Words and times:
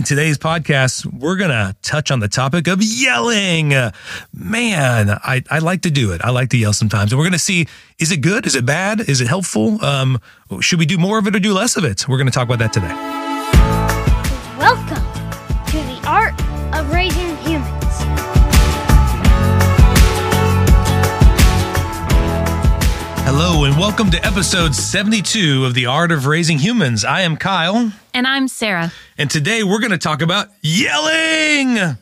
In 0.00 0.04
today's 0.04 0.38
podcast, 0.38 1.04
we're 1.12 1.36
going 1.36 1.50
to 1.50 1.76
touch 1.82 2.10
on 2.10 2.20
the 2.20 2.28
topic 2.28 2.66
of 2.68 2.82
yelling. 2.82 3.74
Man, 4.32 5.10
I, 5.10 5.44
I 5.50 5.58
like 5.58 5.82
to 5.82 5.90
do 5.90 6.12
it. 6.12 6.22
I 6.24 6.30
like 6.30 6.48
to 6.50 6.56
yell 6.56 6.72
sometimes. 6.72 7.12
And 7.12 7.18
we're 7.18 7.26
going 7.26 7.34
to 7.34 7.38
see 7.38 7.66
is 7.98 8.10
it 8.10 8.22
good? 8.22 8.46
Is 8.46 8.54
it 8.54 8.64
bad? 8.64 9.00
Is 9.00 9.20
it 9.20 9.28
helpful? 9.28 9.84
Um, 9.84 10.18
should 10.60 10.78
we 10.78 10.86
do 10.86 10.96
more 10.96 11.18
of 11.18 11.26
it 11.26 11.36
or 11.36 11.38
do 11.38 11.52
less 11.52 11.76
of 11.76 11.84
it? 11.84 12.08
We're 12.08 12.16
going 12.16 12.28
to 12.28 12.32
talk 12.32 12.48
about 12.48 12.60
that 12.60 12.72
today. 12.72 12.88
Welcome 14.58 15.04
to 15.66 15.76
the 15.76 16.00
Art 16.08 16.32
of 16.74 16.90
Raising 16.90 17.29
Hello, 23.32 23.64
and 23.64 23.76
welcome 23.76 24.10
to 24.10 24.26
episode 24.26 24.74
72 24.74 25.64
of 25.64 25.72
The 25.72 25.86
Art 25.86 26.10
of 26.10 26.26
Raising 26.26 26.58
Humans. 26.58 27.04
I 27.04 27.20
am 27.20 27.36
Kyle, 27.36 27.92
And 28.12 28.26
I'm 28.26 28.48
Sara. 28.48 28.92
and 29.18 29.30
today 29.30 29.62
we're 29.62 29.78
going 29.78 29.92
to 29.92 29.98
talk 29.98 30.20
about 30.20 30.48
yelling. 30.62 31.78
All 31.78 31.94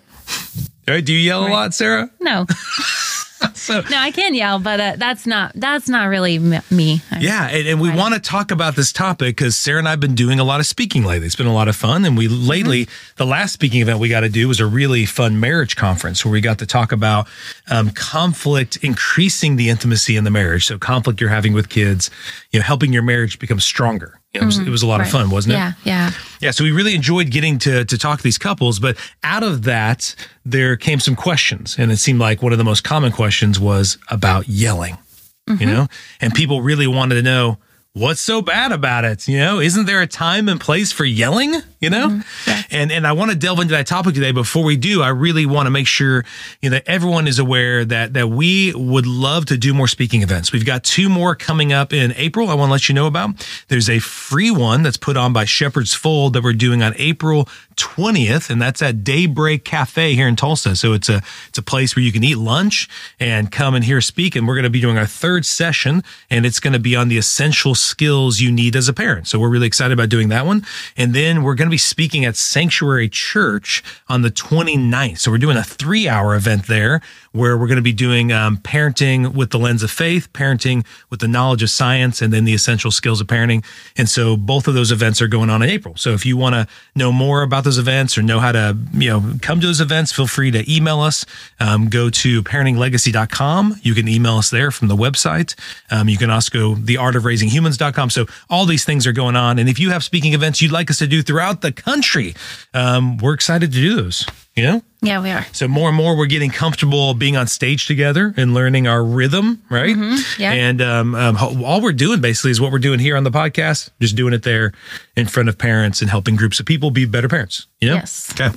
right, 0.89 1.05
do 1.05 1.13
you 1.13 1.19
yell 1.19 1.47
a 1.47 1.51
lot, 1.51 1.75
Sara? 1.75 2.11
No, 2.19 2.47
So, 3.59 3.81
no, 3.91 3.97
I 3.99 4.13
can 4.13 4.35
yell, 4.35 4.61
but 4.61 4.81
uh, 4.81 4.95
that's 4.97 5.27
not 5.27 5.53
that's 5.55 5.89
not 5.89 6.05
really 6.05 6.37
m- 6.37 6.63
me. 6.71 7.03
Yeah, 7.19 7.49
and, 7.49 7.67
and 7.67 7.81
we 7.81 7.91
want 7.91 8.15
to 8.15 8.21
talk 8.21 8.53
about 8.53 8.77
this 8.77 8.93
topic 8.93 9.37
because 9.37 9.57
Sara 9.57 9.79
and 9.79 9.89
I 9.89 9.91
have 9.91 10.01
been 10.01 10.15
doing 10.15 10.39
a 10.39 10.45
lot 10.45 10.61
of 10.61 10.67
speaking 10.67 11.03
lately. 11.05 11.27
It's 11.27 11.37
been 11.37 11.49
a 11.49 11.53
lot 11.53 11.67
of 11.67 11.75
fun, 11.75 12.05
and 12.05 12.17
we 12.17 12.29
lately 12.29 12.89
the 13.17 13.27
last 13.27 13.53
speaking 13.53 13.81
event 13.81 13.99
we 13.99 14.09
got 14.09 14.21
to 14.21 14.29
do 14.29 14.47
was 14.47 14.61
a 14.61 14.67
really 14.67 15.05
fun 15.07 15.41
marriage 15.41 15.75
conference 15.75 16.25
where 16.25 16.33
we 16.33 16.41
got 16.41 16.59
to 16.61 16.67
talk 16.67 16.93
about 16.93 17.27
um, 17.69 17.91
conflict 17.91 18.79
increasing 18.83 19.57
the 19.57 19.69
intimacy 19.69 20.17
in 20.17 20.25
the 20.25 20.31
marriage. 20.31 20.67
So 20.67 20.79
conflict 20.79 21.21
you're 21.21 21.31
having 21.31 21.53
with 21.53 21.69
kids, 21.69 22.11
you 22.53 22.61
know, 22.61 22.65
helping 22.65 22.93
your 22.93 23.03
marriage 23.03 23.39
become 23.41 23.61
stronger. 23.61 24.21
It, 24.43 24.47
was, 24.47 24.59
it 24.59 24.69
was 24.69 24.83
a 24.83 24.87
lot 24.87 25.01
of 25.01 25.07
mm-hmm. 25.07 25.17
fun, 25.17 25.31
wasn't 25.31 25.55
it? 25.55 25.59
Yeah, 25.59 25.73
yeah. 25.85 26.11
Yeah, 26.41 26.51
so 26.53 26.65
we 26.65 26.71
really 26.71 26.95
enjoyed 26.95 27.31
getting 27.31 27.59
to 27.61 27.85
to 27.85 27.99
talk 27.99 28.19
to 28.19 28.25
these 28.25 28.39
couples, 28.39 28.79
but 28.79 28.97
out 29.23 29.43
of 29.43 29.65
that 29.65 30.15
there 30.45 30.77
came 30.77 31.01
some 31.01 31.17
questions, 31.17 31.77
and 31.79 31.91
it 31.91 31.97
seemed 31.97 32.21
like 32.21 32.43
one 32.43 32.53
of 32.53 32.59
the 32.59 32.65
most 32.65 32.85
common 32.85 33.13
questions 33.13 33.59
was 33.59 33.99
about 34.11 34.49
yelling. 34.49 34.99
You 35.47 35.55
mm-hmm. 35.55 35.67
know, 35.67 35.87
and 36.21 36.35
people 36.35 36.61
really 36.61 36.87
wanted 36.87 37.15
to 37.15 37.23
know 37.23 37.59
what's 37.95 38.21
so 38.21 38.43
bad 38.43 38.73
about 38.73 39.05
it. 39.05 39.27
You 39.27 39.39
know, 39.39 39.61
isn't 39.61 39.87
there 39.87 40.03
a 40.03 40.07
time 40.07 40.49
and 40.49 40.61
place 40.61 40.93
for 40.93 41.05
yelling? 41.05 41.55
You 41.81 41.91
know, 41.91 42.09
mm-hmm. 42.09 42.75
and 42.75 42.91
and 42.91 43.07
I 43.07 43.13
want 43.13 43.31
to 43.31 43.37
delve 43.37 43.61
into 43.61 43.73
that 43.73 43.87
topic 43.87 44.15
today. 44.15 44.33
Before 44.33 44.65
we 44.65 44.77
do, 44.77 45.01
I 45.01 45.11
really 45.11 45.47
want 45.47 45.67
to 45.67 45.71
make 45.71 45.87
sure 45.87 46.25
you 46.61 46.71
know 46.71 46.75
that 46.75 46.89
everyone 46.89 47.29
is 47.29 47.39
aware 47.39 47.85
that 47.85 48.15
that 48.15 48.29
we 48.29 48.75
would 48.75 49.07
love 49.07 49.47
to 49.47 49.57
do 49.57 49.73
more 49.73 49.87
speaking 49.87 50.23
events. 50.23 50.53
We've 50.53 50.67
got 50.67 50.83
two 50.83 51.09
more 51.09 51.37
coming 51.37 51.73
up 51.73 51.93
in 51.93 52.13
April. 52.17 52.49
I 52.49 52.55
want 52.55 52.69
to 52.69 52.73
let 52.73 52.89
you 52.89 52.95
know 52.95 53.07
about. 53.07 53.47
There's 53.69 53.89
a 53.89 54.01
free 54.01 54.51
one 54.51 54.83
that's 54.83 54.97
put 54.97 55.17
on 55.17 55.33
by 55.33 55.45
Shepherd's 55.45 55.95
Fold 55.95 56.33
that 56.33 56.43
we're 56.43 56.53
doing 56.53 56.83
on 56.83 56.95
April 56.97 57.49
20th, 57.77 58.51
and 58.51 58.61
that's 58.61 58.83
at 58.83 59.05
Daybreak 59.05 59.65
Cafe 59.65 60.15
here 60.15 60.27
in 60.27 60.37
Tulsa. 60.37 60.75
So 60.75 60.93
it's 60.93 61.09
a 61.09 61.23
it's 61.49 61.59
a 61.59 61.63
place 61.63 61.95
where 61.95 62.03
you 62.03 62.13
can 62.13 62.25
eat 62.25 62.37
lunch 62.37 62.89
and 63.21 63.51
come 63.53 63.75
and 63.75 63.85
hear 63.85 64.01
speak. 64.01 64.35
And 64.35 64.49
we're 64.49 64.55
going 64.55 64.65
to 64.65 64.71
be 64.71 64.81
doing 64.81 64.99
our 64.99 65.07
third 65.07 65.47
session, 65.47 66.03
and 66.29 66.45
it's 66.45 66.61
going 66.61 66.73
to 66.73 66.79
be 66.79 66.97
on 66.97 67.09
the 67.09 67.19
essential 67.19 67.75
skills 67.75 68.41
you 68.41 68.51
need 68.51 68.75
as 68.75 68.89
a 68.89 68.93
parent. 68.93 69.29
So 69.29 69.39
we're 69.39 69.49
really 69.49 69.67
excited 69.67 69.93
about 69.93 70.09
doing 70.09 70.29
that 70.29 70.45
one. 70.45 70.67
And 70.97 71.15
then 71.15 71.43
we're 71.43 71.55
going 71.55 71.68
to 71.69 71.75
be 71.75 71.79
speaking 71.79 72.25
at 72.25 72.37
Sanctuary 72.37 73.09
Church 73.09 73.83
on 74.09 74.23
the 74.23 74.31
29th. 74.31 75.19
So 75.19 75.31
we're 75.31 75.39
doing 75.39 75.57
a 75.57 75.63
three 75.63 76.09
hour 76.09 76.35
event 76.35 76.67
there 76.67 77.01
where 77.33 77.57
we're 77.57 77.67
going 77.67 77.77
to 77.77 77.83
be 77.83 77.93
doing 77.93 78.33
um, 78.33 78.57
parenting 78.59 79.35
with 79.35 79.51
the 79.51 79.59
lens 79.59 79.83
of 79.83 79.91
faith, 79.91 80.33
parenting 80.33 80.85
with 81.11 81.21
the 81.21 81.29
knowledge 81.29 81.63
of 81.63 81.71
science, 81.71 82.23
and 82.23 82.33
then 82.33 82.45
the 82.45 82.55
essential 82.55 82.91
skills 82.91 83.21
of 83.21 83.27
parenting. 83.27 83.65
And 83.97 84.09
so 84.09 84.37
both 84.37 84.67
of 84.67 84.75
those 84.75 84.91
events 84.91 85.21
are 85.23 85.29
going 85.29 85.51
on 85.51 85.63
in 85.63 85.69
April. 85.69 85.95
So 85.97 86.11
if 86.11 86.25
you 86.25 86.37
want 86.37 86.55
to 86.55 86.67
know 86.95 87.13
more 87.13 87.43
about 87.43 87.65
those 87.65 87.79
events 87.79 88.17
or 88.17 88.23
know 88.23 88.41
how 88.41 88.53
to, 88.53 88.77
you 88.93 89.11
know, 89.11 89.35
come 89.43 89.61
to 89.61 89.67
those 89.67 89.81
events, 89.81 90.13
feel 90.13 90.27
free 90.27 90.51
to 90.51 90.71
email 90.73 91.01
us. 91.01 91.25
Um, 91.61 91.89
go 91.89 92.11
to 92.11 92.43
parentinglegacy.com. 92.43 93.81
You 93.83 93.95
can 93.95 94.09
email 94.09 94.37
us 94.39 94.51
there 94.51 94.71
from 94.71 94.89
the 94.89 94.97
website. 94.97 95.55
Um, 95.91 96.09
you 96.09 96.17
can 96.17 96.31
also 96.31 96.51
go 96.51 96.75
theartofraisinghumans.com. 96.75 98.11
So 98.11 98.27
all 98.51 98.67
these 98.67 98.85
things 98.85 99.07
are 99.07 99.13
going 99.13 99.37
on. 99.37 99.59
And 99.59 99.69
if 99.69 99.79
you 99.79 99.91
have 99.91 100.03
speaking 100.03 100.35
events 100.35 100.63
you'd 100.63 100.73
like 100.73 100.91
us 100.91 100.99
to 100.99 101.07
do 101.07 101.23
throughout 101.23 101.58
the 101.61 101.73
country, 101.73 102.35
um, 102.75 103.19
we're 103.19 103.35
excited 103.35 103.73
to 103.73 103.79
do 103.79 103.97
those. 103.97 104.27
You 104.57 104.65
know? 104.65 104.83
Yeah, 105.03 105.23
we 105.23 105.31
are. 105.31 105.47
So 105.53 105.69
more 105.69 105.89
and 105.89 105.97
more, 105.97 106.17
we're 106.17 106.27
getting 106.27 106.51
comfortable 106.51 107.15
being 107.15 107.37
on 107.37 107.47
stage 107.47 107.87
together 107.87 108.35
and 108.37 108.55
learning 108.55 108.89
our 108.89 109.05
rhythm, 109.05 109.63
right? 109.71 109.97
yeah. 110.37 110.53
And 110.53 110.83
um, 110.83 111.15
um, 111.15 111.37
all 111.65 111.81
we're 111.81 111.93
doing 111.93 112.21
basically 112.21 112.51
is 112.51 112.61
what 112.61 112.73
we're 112.73 112.81
doing 112.81 112.99
here 112.99 113.17
on 113.17 113.23
the 113.23 113.31
podcast, 113.31 113.91
just 114.01 114.17
doing 114.17 114.35
it 114.35 114.43
there 114.43 114.73
in 115.17 115.27
front 115.27 115.49
of 115.49 115.59
parents 115.59 116.01
and 116.01 116.11
helping 116.11 116.35
groups 116.35 116.59
of 116.59 116.67
people 116.67 116.91
be 116.91 117.05
better 117.05 117.29
parents. 117.29 117.69
You 117.81 117.91
know? 117.91 117.95
Yes. 117.95 118.33
Okay. 118.33 118.51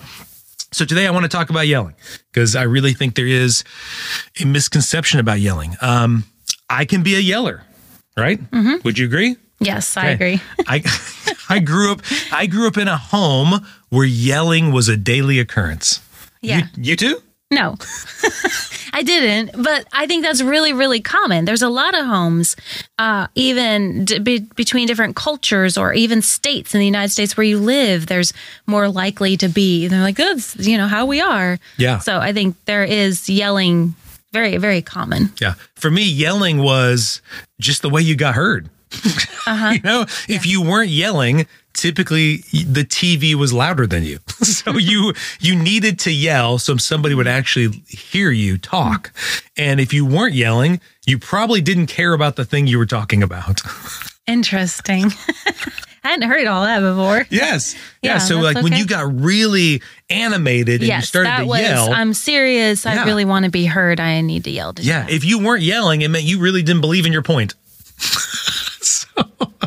So 0.73 0.85
today 0.85 1.05
I 1.05 1.11
want 1.11 1.23
to 1.23 1.29
talk 1.29 1.49
about 1.49 1.67
yelling 1.67 1.95
because 2.31 2.55
I 2.55 2.63
really 2.63 2.93
think 2.93 3.15
there 3.15 3.27
is 3.27 3.63
a 4.41 4.45
misconception 4.45 5.19
about 5.19 5.39
yelling. 5.39 5.75
Um, 5.81 6.23
I 6.69 6.85
can 6.85 7.03
be 7.03 7.13
a 7.15 7.19
yeller, 7.19 7.61
right? 8.17 8.39
Would 8.83 8.97
you 8.97 9.05
agree? 9.05 9.35
Yes, 9.61 9.95
I 9.95 10.07
agree. 10.07 10.41
I 10.67 10.83
I 11.49 11.59
grew 11.59 11.91
up 11.91 12.01
I 12.31 12.47
grew 12.47 12.67
up 12.67 12.77
in 12.77 12.87
a 12.87 12.97
home 12.97 13.65
where 13.89 14.05
yelling 14.05 14.71
was 14.71 14.89
a 14.89 14.97
daily 14.97 15.39
occurrence. 15.39 16.01
Yeah. 16.41 16.67
You, 16.75 16.83
you 16.83 16.95
too? 16.95 17.21
No, 17.51 17.75
I 18.93 19.03
didn't, 19.03 19.61
but 19.61 19.85
I 19.91 20.07
think 20.07 20.23
that's 20.23 20.41
really, 20.41 20.71
really 20.71 21.01
common. 21.01 21.43
There's 21.43 21.61
a 21.61 21.67
lot 21.67 21.93
of 21.97 22.05
homes, 22.05 22.55
uh, 22.97 23.27
even 23.35 24.05
d- 24.05 24.19
be- 24.19 24.47
between 24.55 24.87
different 24.87 25.17
cultures 25.17 25.77
or 25.77 25.93
even 25.93 26.21
states 26.21 26.73
in 26.73 26.79
the 26.79 26.85
United 26.85 27.09
States 27.09 27.35
where 27.35 27.43
you 27.43 27.59
live, 27.59 28.07
there's 28.07 28.31
more 28.67 28.87
likely 28.87 29.35
to 29.35 29.49
be. 29.49 29.87
They're 29.89 30.01
like, 30.01 30.15
that's, 30.15 30.55
you 30.65 30.77
know, 30.77 30.87
how 30.87 31.05
we 31.05 31.19
are. 31.19 31.59
Yeah. 31.77 31.99
So 31.99 32.19
I 32.19 32.31
think 32.31 32.55
there 32.65 32.85
is 32.85 33.29
yelling 33.29 33.95
very, 34.31 34.55
very 34.55 34.81
common. 34.81 35.33
Yeah. 35.41 35.55
For 35.75 35.91
me, 35.91 36.03
yelling 36.03 36.59
was 36.59 37.21
just 37.59 37.81
the 37.81 37.89
way 37.89 38.01
you 38.01 38.15
got 38.15 38.35
heard. 38.35 38.69
Uh-huh. 39.47 39.69
you 39.73 39.81
know, 39.81 40.01
if 40.27 40.45
you 40.45 40.61
weren't 40.61 40.89
yelling, 40.89 41.47
typically 41.73 42.37
the 42.51 42.85
TV 42.85 43.33
was 43.33 43.53
louder 43.53 43.87
than 43.87 44.03
you. 44.03 44.19
so 44.27 44.77
you 44.77 45.13
you 45.39 45.55
needed 45.55 45.99
to 45.99 46.11
yell 46.11 46.57
so 46.57 46.77
somebody 46.77 47.15
would 47.15 47.27
actually 47.27 47.83
hear 47.87 48.31
you 48.31 48.57
talk. 48.57 49.11
And 49.57 49.79
if 49.79 49.93
you 49.93 50.05
weren't 50.05 50.35
yelling, 50.35 50.81
you 51.05 51.17
probably 51.17 51.61
didn't 51.61 51.87
care 51.87 52.13
about 52.13 52.35
the 52.35 52.45
thing 52.45 52.67
you 52.67 52.77
were 52.77 52.85
talking 52.85 53.23
about. 53.23 53.61
Interesting. 54.27 55.11
I 56.03 56.09
hadn't 56.09 56.29
heard 56.29 56.47
all 56.47 56.63
that 56.63 56.79
before. 56.79 57.25
yes. 57.29 57.75
Yeah. 58.01 58.13
Yeah, 58.13 58.17
so 58.17 58.39
like 58.39 58.55
when 58.63 58.73
you 58.73 58.87
got 58.87 59.21
really 59.21 59.81
animated 60.09 60.81
and 60.81 60.91
you 60.91 61.01
started 61.01 61.29
that 61.29 61.39
to 61.41 61.45
was. 61.45 61.59
yell. 61.61 61.93
I'm 61.93 62.13
serious. 62.13 62.85
Yeah. 62.85 63.03
I 63.03 63.05
really 63.05 63.25
want 63.25 63.45
to 63.45 63.51
be 63.51 63.65
heard. 63.65 63.99
I 63.99 64.21
need 64.21 64.43
to 64.45 64.49
yell. 64.51 64.73
To 64.73 64.81
Yeah, 64.81 65.05
if 65.09 65.23
you 65.23 65.39
weren't 65.39 65.61
yelling, 65.63 66.01
it 66.01 66.07
meant 66.09 66.25
you 66.25 66.39
really 66.39 66.63
didn't 66.63 66.81
believe 66.81 67.05
in 67.05 67.13
your 67.13 67.21
point 67.21 67.53
so 68.81 69.10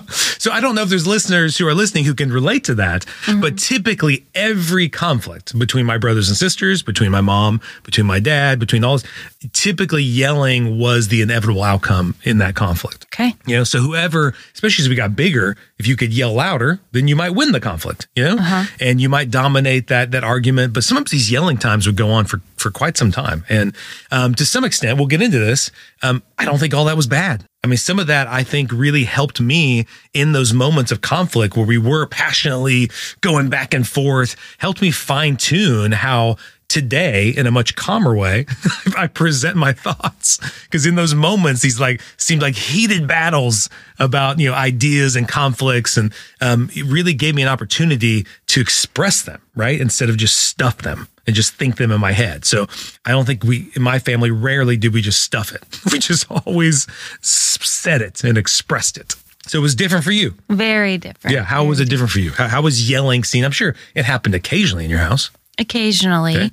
so, 0.09 0.51
I 0.53 0.61
don't 0.61 0.75
know 0.75 0.83
if 0.83 0.89
there's 0.89 1.07
listeners 1.07 1.57
who 1.57 1.67
are 1.67 1.75
listening 1.75 2.05
who 2.05 2.15
can 2.15 2.33
relate 2.33 2.65
to 2.65 2.75
that, 2.77 3.07
but 3.41 3.59
typically 3.59 4.27
every 4.35 4.89
conflict 4.89 5.59
between 5.59 5.87
my 5.87 5.99
brothers 5.99 6.29
and 6.29 6.37
sisters, 6.37 6.83
between 6.83 7.11
my 7.11 7.21
mom, 7.21 7.61
between 7.83 8.07
my 8.07 8.21
dad, 8.21 8.59
between 8.59 8.85
all 8.85 8.99
this, 8.99 9.05
typically 9.53 10.03
yelling 10.03 10.79
was 10.79 11.09
the 11.09 11.23
inevitable 11.23 11.63
outcome 11.63 12.15
in 12.23 12.39
that 12.39 12.55
conflict. 12.55 13.07
Okay. 13.13 13.35
You 13.47 13.57
know, 13.57 13.65
so 13.65 13.81
whoever, 13.81 14.35
especially 14.55 14.83
as 14.83 14.89
we 14.89 14.95
got 14.95 15.17
bigger, 15.17 15.57
if 15.79 15.87
you 15.87 15.97
could 15.97 16.13
yell 16.13 16.33
louder, 16.33 16.81
then 16.93 17.09
you 17.09 17.17
might 17.17 17.31
win 17.31 17.53
the 17.53 17.61
conflict, 17.61 18.07
you 18.15 18.25
know, 18.25 18.67
and 18.81 19.01
you 19.01 19.09
might 19.09 19.31
dominate 19.31 19.89
that 19.89 20.13
that 20.13 20.25
argument. 20.25 20.73
But 20.73 20.85
sometimes 20.85 21.11
these 21.11 21.31
yelling 21.31 21.57
times 21.57 21.87
would 21.87 21.97
go 21.97 22.11
on 22.11 22.27
for 22.27 22.41
for 22.57 22.71
quite 22.71 22.97
some 22.97 23.11
time, 23.11 23.45
and 23.49 23.75
um, 24.11 24.35
to 24.37 24.47
some 24.47 24.65
extent, 24.65 24.99
we'll 24.99 25.09
get 25.09 25.21
into 25.21 25.39
this. 25.39 25.71
Um, 26.03 26.23
I 26.39 26.45
don't 26.45 26.59
think 26.59 26.75
all 26.75 26.85
that 26.87 26.97
was 26.97 27.07
bad. 27.07 27.45
I 27.63 27.67
mean, 27.67 27.77
some 27.77 27.99
of 27.99 28.07
that 28.07 28.27
I 28.29 28.43
think 28.43 28.73
really 28.73 29.05
helped 29.05 29.34
me 29.43 29.87
in 30.13 30.33
those 30.33 30.53
moments 30.53 30.93
of 30.93 31.01
conflict 31.01 31.57
where 31.57 31.67
we 31.67 31.79
were 31.79 32.07
passionately 32.07 32.91
going 33.21 33.49
back 33.49 33.75
and 33.75 33.87
forth, 33.87 34.37
helped 34.59 34.81
me 34.81 34.91
fine 34.91 35.37
tune 35.37 35.93
how 35.93 36.37
today 36.69 37.29
in 37.29 37.47
a 37.47 37.51
much 37.53 37.77
calmer 37.77 38.17
way 38.17 38.47
i 38.99 39.07
present 39.07 39.57
my 39.57 39.73
thoughts. 39.73 40.39
Because 40.65 40.87
in 40.87 40.97
those 40.97 41.15
moments 41.15 41.63
these 41.63 41.79
like 41.79 42.01
seemed 42.17 42.43
like 42.43 42.57
heated 42.57 43.07
battles 43.07 43.69
about 44.01 44.41
you 44.41 44.51
know 44.51 44.57
ideas 44.57 45.15
and 45.15 45.29
conflicts 45.29 45.97
and 45.97 46.13
um, 46.41 46.69
it 46.75 46.85
really 46.87 47.15
gave 47.15 47.35
me 47.35 47.43
an 47.43 47.49
opportunity 47.49 48.27
to 48.49 48.61
express 48.61 49.23
them 49.23 49.41
right 49.55 49.81
instead 49.81 50.11
of 50.11 50.17
just 50.17 50.37
stuff 50.37 50.79
them 50.79 51.07
and 51.27 51.37
just 51.37 51.55
think 51.55 51.77
them 51.77 51.91
in 51.93 52.01
my 52.01 52.13
head. 52.13 52.45
So 52.45 52.67
i 53.05 53.11
don't 53.11 53.25
think 53.25 53.45
we 53.45 53.71
in 53.75 53.83
my 53.83 53.99
family 54.01 54.33
rarely 54.33 54.77
did 54.77 54.93
we 54.93 55.01
just 55.01 55.23
stuff 55.23 55.53
it. 55.53 55.63
We 55.93 56.01
just 56.01 56.29
always 56.29 56.89
said 57.21 58.03
it 58.03 58.25
and 58.25 58.37
expressed 58.37 58.97
it 58.97 59.15
so 59.47 59.59
it 59.59 59.63
was 59.63 59.75
different 59.75 60.05
for 60.05 60.13
you 60.13 60.35
Very 60.51 60.99
different. 60.99 61.35
yeah 61.37 61.45
how 61.45 61.65
was 61.65 61.81
it 61.81 61.89
different 61.89 62.11
for 62.13 62.21
you 62.21 62.31
how, 62.33 62.49
how 62.49 62.63
was 62.63 62.89
yelling 62.91 63.25
seen 63.25 63.45
i'm 63.45 63.53
sure 63.53 63.75
it 63.95 64.05
happened 64.05 64.35
occasionally 64.35 64.85
in 64.85 64.91
your 64.91 65.01
house 65.01 65.31
Occasionally 65.59 66.35
Okay. 66.37 66.51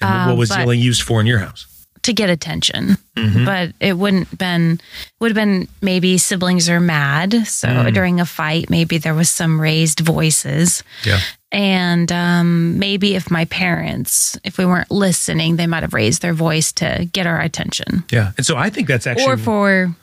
And 0.00 0.30
what 0.30 0.38
was 0.38 0.48
yelling 0.50 0.80
used 0.80 1.02
for 1.02 1.20
in 1.20 1.26
your 1.26 1.38
house? 1.40 1.66
to 2.02 2.12
get 2.14 2.30
attention. 2.30 2.96
Mm-hmm. 3.16 3.44
But 3.44 3.72
it 3.80 3.98
wouldn't 3.98 4.38
been 4.38 4.80
would 5.20 5.30
have 5.32 5.34
been 5.34 5.68
maybe 5.82 6.16
siblings 6.16 6.68
are 6.70 6.80
mad. 6.80 7.46
So 7.46 7.68
Mm. 7.68 7.92
during 7.92 8.20
a 8.20 8.24
fight, 8.24 8.70
maybe 8.70 8.96
there 8.96 9.12
was 9.14 9.28
some 9.28 9.60
raised 9.60 10.00
voices. 10.00 10.82
Yeah. 11.04 11.20
And 11.52 12.10
um, 12.12 12.78
maybe 12.78 13.16
if 13.16 13.30
my 13.30 13.44
parents, 13.46 14.38
if 14.44 14.56
we 14.56 14.64
weren't 14.64 14.90
listening, 14.90 15.56
they 15.56 15.66
might 15.66 15.82
have 15.82 15.92
raised 15.92 16.22
their 16.22 16.32
voice 16.34 16.72
to 16.74 17.06
get 17.12 17.26
our 17.26 17.40
attention. 17.40 18.04
Yeah. 18.10 18.32
And 18.38 18.46
so 18.46 18.56
I 18.56 18.70
think 18.70 18.88
that's 18.88 19.06
actually 19.06 19.26
or 19.32 19.36
for 19.36 19.94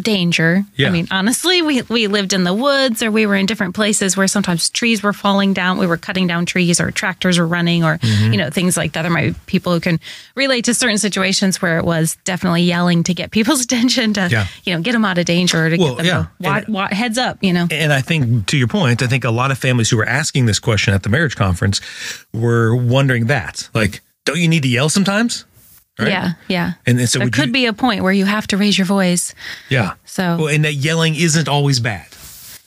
danger. 0.00 0.64
Yeah. 0.76 0.88
I 0.88 0.90
mean, 0.90 1.06
honestly, 1.10 1.62
we 1.62 1.82
we 1.82 2.06
lived 2.08 2.32
in 2.32 2.42
the 2.44 2.52
woods 2.52 3.02
or 3.02 3.10
we 3.10 3.26
were 3.26 3.36
in 3.36 3.46
different 3.46 3.74
places 3.74 4.16
where 4.16 4.26
sometimes 4.26 4.68
trees 4.70 5.02
were 5.02 5.12
falling 5.12 5.52
down. 5.54 5.78
We 5.78 5.86
were 5.86 5.96
cutting 5.96 6.26
down 6.26 6.46
trees 6.46 6.80
or 6.80 6.90
tractors 6.90 7.38
were 7.38 7.46
running 7.46 7.84
or 7.84 7.98
Mm-hmm. 7.98 8.32
you 8.32 8.38
know 8.38 8.50
things 8.50 8.76
like 8.76 8.92
that. 8.92 9.02
There 9.02 9.10
might 9.10 9.30
be 9.34 9.38
people 9.46 9.72
who 9.72 9.80
can 9.80 10.00
relate 10.34 10.64
to 10.66 10.74
certain 10.74 10.98
situations 10.98 11.62
where 11.62 11.78
it 11.78 11.84
was 11.84 12.16
definitely 12.24 12.62
yelling 12.62 13.04
to 13.04 13.14
get 13.14 13.30
people's 13.38 13.62
attention 13.62 14.12
to 14.14 14.28
Yeah. 14.30 14.46
you 14.64 14.74
know 14.74 14.80
get 14.82 14.92
them 14.92 15.04
out 15.04 15.18
of 15.18 15.26
danger 15.26 15.66
or 15.66 15.70
to 15.70 15.76
Well, 15.76 15.94
get 15.96 16.04
them 16.06 16.28
yeah. 16.40 16.60
to 16.60 16.70
wa- 16.72 16.82
wa- 16.82 16.88
heads 16.94 17.16
up. 17.18 17.38
You 17.42 17.52
know. 17.52 17.68
And 17.70 17.92
I 17.92 18.00
think, 18.00 18.46
to 18.46 18.56
your 18.56 18.68
point, 18.68 19.00
I 19.02 19.06
think 19.06 19.24
a 19.24 19.30
lot 19.30 19.50
of 19.50 19.58
families 19.58 19.90
who 19.90 19.96
were 19.96 20.06
asking 20.08 20.46
this 20.46 20.58
question 20.58 20.92
at 20.94 21.02
the 21.04 21.08
marriage 21.08 21.36
conference 21.36 21.80
were 22.32 22.74
wondering 22.74 23.26
that. 23.26 23.68
Like, 23.74 24.00
don't 24.24 24.38
you 24.40 24.48
need 24.48 24.62
to 24.62 24.68
yell 24.68 24.88
sometimes? 24.88 25.44
Right? 25.98 26.08
Yeah, 26.08 26.32
yeah. 26.48 26.72
And, 26.86 26.98
and 26.98 27.08
so 27.08 27.20
there 27.20 27.30
could 27.30 27.46
you, 27.46 27.52
be 27.52 27.66
a 27.66 27.72
point 27.72 28.02
where 28.02 28.12
you 28.12 28.24
have 28.24 28.46
to 28.48 28.56
raise 28.56 28.76
your 28.76 28.86
voice. 28.86 29.34
yeah. 29.70 29.94
So 30.04 30.36
Well, 30.38 30.48
and 30.48 30.64
that 30.64 30.74
yelling 30.74 31.14
isn't 31.14 31.48
always 31.48 31.78
bad. 31.80 32.06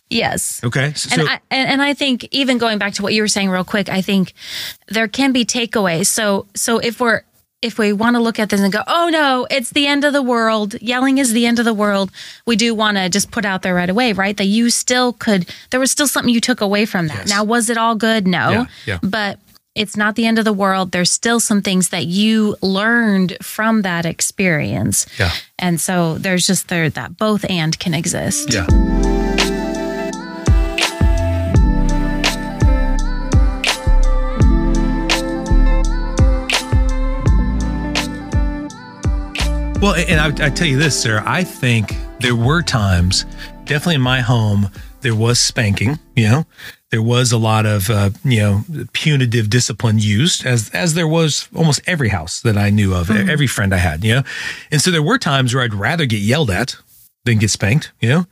yes, 0.10 0.62
Okay. 0.64 0.94
So, 0.94 1.10
And, 1.14 1.22
so- 1.28 1.34
I, 1.34 1.40
and 1.52 1.82
I 1.82 1.94
think 1.94 2.28
even 2.32 2.58
going 2.58 2.78
back 2.78 2.94
to 2.94 3.04
what 3.04 3.14
you 3.14 3.22
were 3.22 3.28
saying 3.28 3.50
real 3.50 3.64
quick, 3.66 3.90
I 3.90 4.02
think 4.02 4.34
there 4.88 5.08
can 5.10 5.32
be 5.34 5.44
takeaways. 5.46 6.08
So 6.08 6.46
so 6.56 6.78
if 6.80 7.00
we're 7.02 7.22
if 7.64 7.80
we 7.80 7.92
want 7.92 8.16
to 8.16 8.22
look 8.22 8.38
at 8.40 8.50
this 8.50 8.62
and 8.62 8.72
go, 8.72 8.84
oh 8.88 9.10
no, 9.12 9.48
it's 9.50 9.72
the 9.72 9.88
end 9.88 10.06
of 10.06 10.14
the 10.14 10.22
world, 10.22 10.80
yelling 10.82 11.18
is 11.18 11.34
the 11.34 11.46
end 11.48 11.58
of 11.60 11.66
the 11.66 11.74
world, 11.74 12.12
we 12.46 12.56
do 12.56 12.76
want 12.76 12.98
to 12.98 13.10
just 13.10 13.32
put 13.32 13.46
out 13.46 13.64
there 13.64 13.74
right 13.74 13.90
away, 13.90 14.14
right? 14.14 14.38
That 14.38 14.46
you 14.46 14.70
still 14.70 15.12
could, 15.14 15.50
there 15.72 15.80
was 15.80 15.90
still 15.90 16.08
something 16.08 16.32
you 16.32 16.40
took 16.40 16.62
away 16.62 16.86
from 16.86 17.08
that. 17.08 17.18
Yes. 17.26 17.30
Now, 17.30 17.44
was 17.44 17.72
it 17.72 17.78
all 17.78 17.96
good? 17.96 18.28
No. 18.28 18.52
Yeah, 18.52 18.66
yeah. 18.86 19.00
But 19.02 19.40
it's 19.78 19.96
not 19.96 20.16
the 20.16 20.26
end 20.26 20.40
of 20.40 20.46
the 20.46 20.54
world. 20.54 20.92
There's 20.92 21.12
still 21.12 21.40
some 21.40 21.62
things 21.62 21.90
that 21.90 22.06
you 22.08 22.56
learned 22.62 23.38
from 23.42 23.84
that 23.84 24.06
experience. 24.06 25.06
Yeah. 25.20 25.32
And 25.60 25.80
so 25.80 26.18
there's 26.18 26.48
just 26.48 26.68
there 26.68 26.90
that 26.90 27.18
both 27.18 27.50
and 27.50 27.78
can 27.78 27.94
exist. 27.94 28.54
yeah. 28.54 28.66
Well, 39.80 39.94
and 39.94 40.20
I, 40.20 40.48
I 40.48 40.50
tell 40.50 40.66
you 40.66 40.80
this, 40.80 41.00
Sara, 41.00 41.22
I 41.24 41.44
think 41.44 41.96
there 42.20 42.36
were 42.36 42.64
times, 42.64 43.26
definitely 43.66 43.96
in 43.96 44.02
my 44.02 44.22
home, 44.22 44.72
there 45.08 45.16
was 45.16 45.40
spanking, 45.40 45.98
you 46.18 46.28
know, 46.28 46.46
there 46.92 47.02
was 47.02 47.32
a 47.32 47.38
lot 47.38 47.66
of, 47.66 47.90
uh, 47.90 48.10
you 48.26 48.40
know, 48.42 48.66
punitive 48.92 49.50
discipline 49.50 50.00
used 50.00 50.46
as, 50.46 50.70
as 50.72 50.96
there 50.96 51.08
was 51.08 51.48
almost 51.56 51.80
every 51.88 52.10
house 52.10 52.42
that 52.42 52.58
I 52.58 52.72
knew 52.72 52.94
of, 52.94 53.10
every 53.10 53.48
friend 53.48 53.74
I 53.74 53.78
had, 53.78 54.04
you 54.04 54.16
know, 54.16 54.24
and 54.70 54.82
so 54.82 54.92
there 54.92 55.02
were 55.02 55.18
times 55.18 55.56
where 55.56 55.64
I'd 55.64 55.74
rather 55.74 56.06
get 56.06 56.20
yelled 56.20 56.52
at 56.52 56.76
than 57.24 57.38
get 57.38 57.52
spanked, 57.52 57.94
you 58.02 58.10
know, 58.10 58.26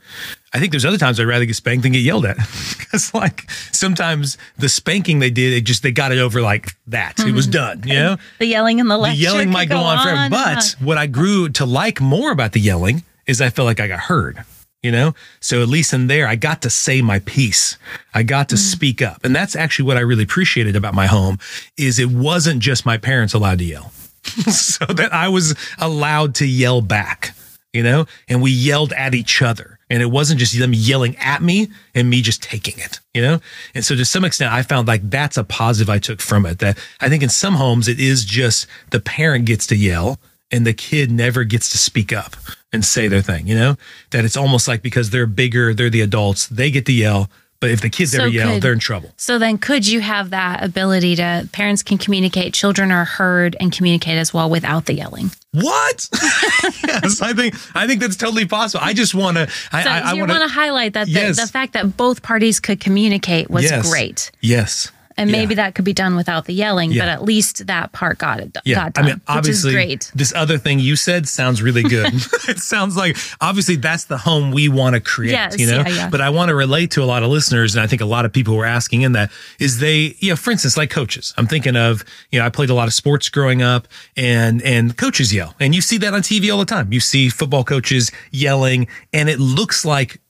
I 0.52 0.58
think 0.58 0.70
there's 0.70 0.84
other 0.84 0.98
times 0.98 1.18
I'd 1.18 1.26
rather 1.26 1.46
get 1.46 1.56
spanked 1.56 1.82
than 1.84 1.92
get 1.92 2.00
yelled 2.02 2.26
at 2.26 2.36
because 2.78 3.14
like 3.14 3.50
sometimes 3.72 4.36
the 4.58 4.68
spanking 4.68 5.18
they 5.18 5.30
did, 5.30 5.54
it 5.54 5.62
just, 5.62 5.82
they 5.82 5.92
got 5.92 6.12
it 6.12 6.18
over 6.18 6.42
like 6.42 6.76
that. 6.88 7.18
It 7.20 7.32
was 7.32 7.46
done, 7.46 7.84
you 7.86 7.94
know? 7.94 8.16
The 8.38 8.44
yelling 8.44 8.80
and 8.80 8.90
the 8.90 8.98
the 8.98 9.14
yelling 9.14 9.50
might 9.50 9.70
go 9.70 9.78
on 9.78 10.02
forever. 10.02 10.20
and 10.20 10.30
But 10.30 10.76
on. 10.78 10.86
what 10.86 10.98
I 10.98 11.06
grew 11.06 11.48
to 11.48 11.64
like 11.64 12.02
more 12.02 12.32
about 12.32 12.52
the 12.52 12.60
yelling 12.60 13.02
is 13.26 13.40
I 13.40 13.48
felt 13.48 13.64
like 13.64 13.80
I 13.80 13.88
got 13.88 14.00
heard. 14.00 14.44
You 14.86 14.92
know, 14.92 15.14
so 15.40 15.62
at 15.62 15.68
least 15.68 15.92
in 15.92 16.06
there, 16.06 16.28
I 16.28 16.36
got 16.36 16.62
to 16.62 16.70
say 16.70 17.02
my 17.02 17.18
piece. 17.18 17.76
I 18.14 18.22
got 18.22 18.48
to 18.50 18.54
Mm. 18.54 18.58
speak 18.58 19.02
up, 19.02 19.24
and 19.24 19.34
that's 19.34 19.56
actually 19.56 19.86
what 19.86 19.96
I 19.96 20.00
really 20.00 20.22
appreciated 20.22 20.76
about 20.76 20.94
my 20.94 21.06
home. 21.08 21.40
Is 21.76 21.98
it 21.98 22.10
wasn't 22.10 22.60
just 22.60 22.86
my 22.86 22.96
parents 22.96 23.34
allowed 23.34 23.58
to 23.58 23.64
yell, 23.64 23.90
so 24.46 24.84
that 24.86 25.12
I 25.12 25.26
was 25.28 25.56
allowed 25.80 26.36
to 26.36 26.46
yell 26.46 26.82
back. 26.82 27.34
You 27.72 27.82
know, 27.82 28.06
and 28.28 28.40
we 28.40 28.52
yelled 28.52 28.92
at 28.92 29.12
each 29.12 29.42
other, 29.42 29.78
and 29.90 30.00
it 30.00 30.06
wasn't 30.10 30.38
just 30.38 30.56
them 30.56 30.72
yelling 30.72 31.16
at 31.16 31.42
me 31.42 31.68
and 31.96 32.08
me 32.08 32.22
just 32.22 32.40
taking 32.42 32.78
it. 32.78 33.00
You 33.12 33.22
know, 33.22 33.40
and 33.74 33.84
so 33.84 33.96
to 33.96 34.04
some 34.04 34.24
extent, 34.24 34.52
I 34.52 34.62
found 34.62 34.86
like 34.86 35.10
that's 35.10 35.36
a 35.36 35.42
positive 35.44 35.90
I 35.90 35.98
took 35.98 36.20
from 36.22 36.46
it. 36.46 36.60
That 36.60 36.78
I 37.00 37.08
think 37.08 37.24
in 37.24 37.28
some 37.28 37.54
homes 37.56 37.88
it 37.88 37.98
is 37.98 38.24
just 38.24 38.68
the 38.92 39.00
parent 39.00 39.46
gets 39.46 39.66
to 39.66 39.76
yell 39.76 40.20
and 40.52 40.64
the 40.64 40.72
kid 40.72 41.10
never 41.10 41.42
gets 41.42 41.68
to 41.72 41.76
speak 41.76 42.12
up 42.12 42.36
and 42.76 42.84
say 42.84 43.08
their 43.08 43.22
thing, 43.22 43.46
you 43.48 43.56
know? 43.56 43.76
That 44.10 44.24
it's 44.24 44.36
almost 44.36 44.68
like 44.68 44.80
because 44.82 45.10
they're 45.10 45.26
bigger, 45.26 45.74
they're 45.74 45.90
the 45.90 46.00
adults, 46.02 46.46
they 46.46 46.70
get 46.70 46.86
to 46.86 46.92
yell, 46.92 47.28
but 47.58 47.70
if 47.70 47.80
the 47.80 47.88
kids 47.90 48.12
So 48.12 48.18
ever 48.22 48.28
yell, 48.28 48.52
could- 48.52 48.62
they're 48.62 48.72
in 48.74 48.78
trouble. 48.78 49.12
So 49.16 49.38
then, 49.38 49.58
could 49.58 49.86
you 49.86 50.00
have 50.00 50.30
that 50.30 50.62
ability 50.62 51.16
to 51.16 51.48
parents 51.52 51.82
can 51.82 51.98
communicate, 51.98 52.52
children 52.54 52.92
are 52.92 53.04
heard 53.06 53.56
and 53.58 53.72
communicate 53.72 54.18
as 54.18 54.32
well 54.32 54.48
without 54.50 54.84
the 54.86 54.94
yelling? 54.94 55.30
What? 55.52 56.08
yes, 56.86 57.22
I 57.22 57.32
think 57.32 57.54
I 57.74 57.86
think 57.86 58.00
that's 58.02 58.16
totally 58.16 58.44
possible. 58.46 58.84
I 58.84 58.92
just 58.92 59.14
want 59.14 59.38
to. 59.38 59.48
I, 59.72 59.82
So 59.82 59.88
I, 59.90 59.98
I 60.10 60.14
want 60.14 60.30
to 60.30 60.48
highlight 60.48 60.92
that 60.92 61.06
the, 61.06 61.12
Yes. 61.12 61.40
the 61.40 61.46
fact 61.50 61.72
that 61.72 61.96
both 61.96 62.22
parties 62.22 62.60
could 62.60 62.78
communicate 62.78 63.48
was 63.50 63.64
Yes. 63.64 63.88
great, 63.90 64.30
Yes. 64.42 64.92
And 65.18 65.30
maybe 65.32 65.54
Yeah. 65.54 65.64
that 65.64 65.74
could 65.74 65.84
be 65.84 65.92
done 65.92 66.16
without 66.16 66.44
the 66.46 66.52
yelling, 66.52 66.92
Yeah. 66.92 67.02
but 67.02 67.08
at 67.08 67.22
least 67.24 67.66
that 67.66 67.92
part 67.92 68.18
got 68.18 68.40
it 68.40 68.56
Yeah, 68.64 68.76
got 68.76 68.92
done, 68.94 69.04
I 69.04 69.08
mean, 69.08 69.20
obviously, 69.26 69.74
which 69.74 69.84
is 69.84 69.86
great. 69.86 70.12
this 70.14 70.32
other 70.34 70.58
thing 70.58 70.78
you 70.78 70.96
said 70.96 71.26
sounds 71.28 71.62
really 71.62 71.82
good. 71.82 72.12
it 72.48 72.58
sounds 72.58 72.96
like 72.96 73.16
obviously 73.40 73.76
that's 73.76 74.04
the 74.04 74.18
home 74.18 74.50
we 74.52 74.68
want 74.68 74.94
to 74.94 75.00
create. 75.00 75.32
Yes, 75.32 75.58
you 75.58 75.66
know, 75.66 75.82
yeah. 75.86 76.08
but 76.10 76.20
I 76.20 76.30
want 76.30 76.48
to 76.50 76.54
relate 76.54 76.90
to 76.92 77.02
a 77.02 77.06
lot 77.06 77.22
of 77.22 77.30
listeners, 77.30 77.74
and 77.74 77.82
I 77.82 77.86
think 77.86 78.02
a 78.02 78.06
lot 78.06 78.24
of 78.24 78.32
people 78.32 78.56
were 78.56 78.66
asking 78.66 79.02
in 79.02 79.12
that 79.12 79.30
is 79.58 79.78
they, 79.78 80.14
you 80.18 80.30
know, 80.30 80.36
for 80.36 80.50
instance, 80.50 80.76
like 80.76 80.90
coaches. 80.90 81.32
I'm 81.36 81.46
thinking 81.46 81.76
of, 81.76 82.04
you 82.30 82.38
know, 82.38 82.46
I 82.46 82.48
played 82.50 82.70
a 82.70 82.74
lot 82.74 82.88
of 82.88 82.94
sports 82.94 83.28
growing 83.28 83.62
up, 83.62 83.88
and 84.16 84.62
and 84.62 84.96
coaches 84.96 85.32
yell, 85.34 85.54
and 85.60 85.74
you 85.74 85.80
see 85.80 85.98
that 85.98 86.12
on 86.14 86.22
TV 86.22 86.50
all 86.52 86.58
the 86.58 86.64
time. 86.64 86.92
You 86.92 87.00
see 87.00 87.28
football 87.28 87.64
coaches 87.64 88.10
yelling, 88.30 88.86
and 89.12 89.28
it 89.28 89.38
looks 89.40 89.84
like 89.84 90.20